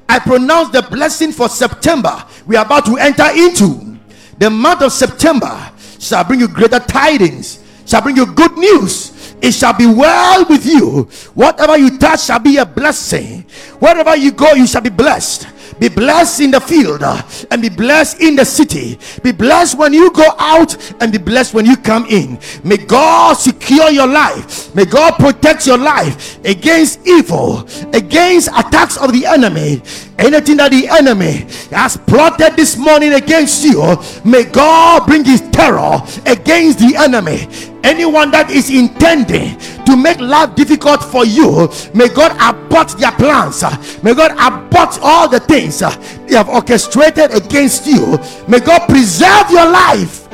I 0.10 0.20
pronounce 0.20 0.70
the 0.70 0.82
blessing 0.82 1.32
for 1.32 1.48
September. 1.48 2.26
We 2.46 2.56
are 2.56 2.66
about 2.66 2.86
to 2.88 2.98
enter 2.98 3.30
into 3.34 3.98
the 4.38 4.50
month 4.50 4.82
of 4.82 4.92
September. 4.92 5.72
Shall 6.00 6.24
bring 6.24 6.40
you 6.40 6.48
greater 6.48 6.80
tidings, 6.80 7.64
shall 7.86 8.02
bring 8.02 8.18
you 8.18 8.26
good 8.26 8.58
news. 8.58 9.11
It 9.42 9.54
shall 9.54 9.74
be 9.74 9.86
well 9.86 10.46
with 10.48 10.66
you. 10.66 11.04
Whatever 11.34 11.78
you 11.78 11.98
touch 11.98 12.26
shall 12.26 12.40
be 12.40 12.58
a 12.58 12.66
blessing. 12.66 13.42
Wherever 13.80 14.16
you 14.16 14.32
go, 14.32 14.54
you 14.54 14.68
shall 14.68 14.82
be 14.82 14.90
blessed. 14.90 15.48
Be 15.80 15.90
blessed 15.90 16.42
in 16.42 16.52
the 16.52 16.62
field 16.62 17.02
uh, 17.02 17.24
and 17.50 17.60
be 17.62 17.70
blessed 17.70 18.22
in 18.22 18.36
the 18.36 18.46
city. 18.46 19.00
Be 19.24 19.32
blessed 19.32 19.80
when 19.80 19.94
you 19.94 20.12
go 20.12 20.28
out 20.38 20.78
and 21.02 21.12
be 21.12 21.18
blessed 21.18 21.56
when 21.56 21.66
you 21.66 21.76
come 21.76 22.06
in. 22.06 22.38
May 22.64 22.78
God 22.78 23.34
secure 23.34 23.90
your 23.90 24.06
life 24.06 24.62
May 24.74 24.86
God 24.86 25.16
protect 25.16 25.68
your 25.68 25.78
life 25.78 26.44
against 26.46 27.06
evil, 27.06 27.68
against 27.94 28.48
attacks 28.50 28.98
of 28.98 29.12
the 29.12 29.26
enemy. 29.26 29.82
Anything 30.18 30.58
that 30.58 30.72
the 30.72 30.88
enemy 30.88 31.46
has 31.72 31.98
plotted 31.98 32.56
this 32.56 32.78
morning 32.78 33.14
against 33.14 33.64
you, 33.66 33.98
may 34.24 34.44
God 34.44 35.06
bring 35.08 35.26
his 35.26 35.42
terror 35.52 36.00
against 36.26 36.80
the 36.80 36.96
enemy. 36.98 37.48
Anyone 37.84 38.30
that 38.32 38.52
is 38.52 38.70
intending 38.70 39.58
to 39.86 39.96
make 39.96 40.20
life 40.20 40.56
difficult 40.56 41.04
for 41.04 41.26
you, 41.26 41.68
may 41.94 42.08
God 42.10 42.32
abort 42.40 42.90
their 43.00 43.12
plans. 43.12 43.64
May 44.04 44.14
God 44.14 44.32
abort 44.38 45.00
all 45.02 45.28
the 45.28 45.40
things 45.40 45.80
they 45.80 46.36
have 46.36 46.50
orchestrated 46.50 47.34
against 47.34 47.88
you. 47.88 48.18
May 48.48 48.60
God 48.60 48.88
preserve 48.88 49.50
your 49.50 49.70
life. 49.70 50.32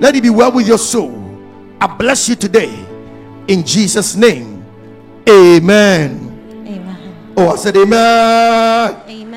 Let 0.00 0.16
it 0.16 0.22
be 0.22 0.30
well 0.30 0.50
with 0.52 0.66
your 0.66 0.78
soul. 0.78 1.16
I 1.80 1.86
bless 1.86 2.28
you 2.28 2.34
today 2.34 2.74
in 3.48 3.64
Jesus' 3.64 4.16
name. 4.16 4.64
Amen. 5.28 6.64
Amen. 6.66 7.32
Oh, 7.36 7.50
I 7.50 7.56
said, 7.56 7.76
Amen. 7.76 8.96
Amen. 9.08 9.29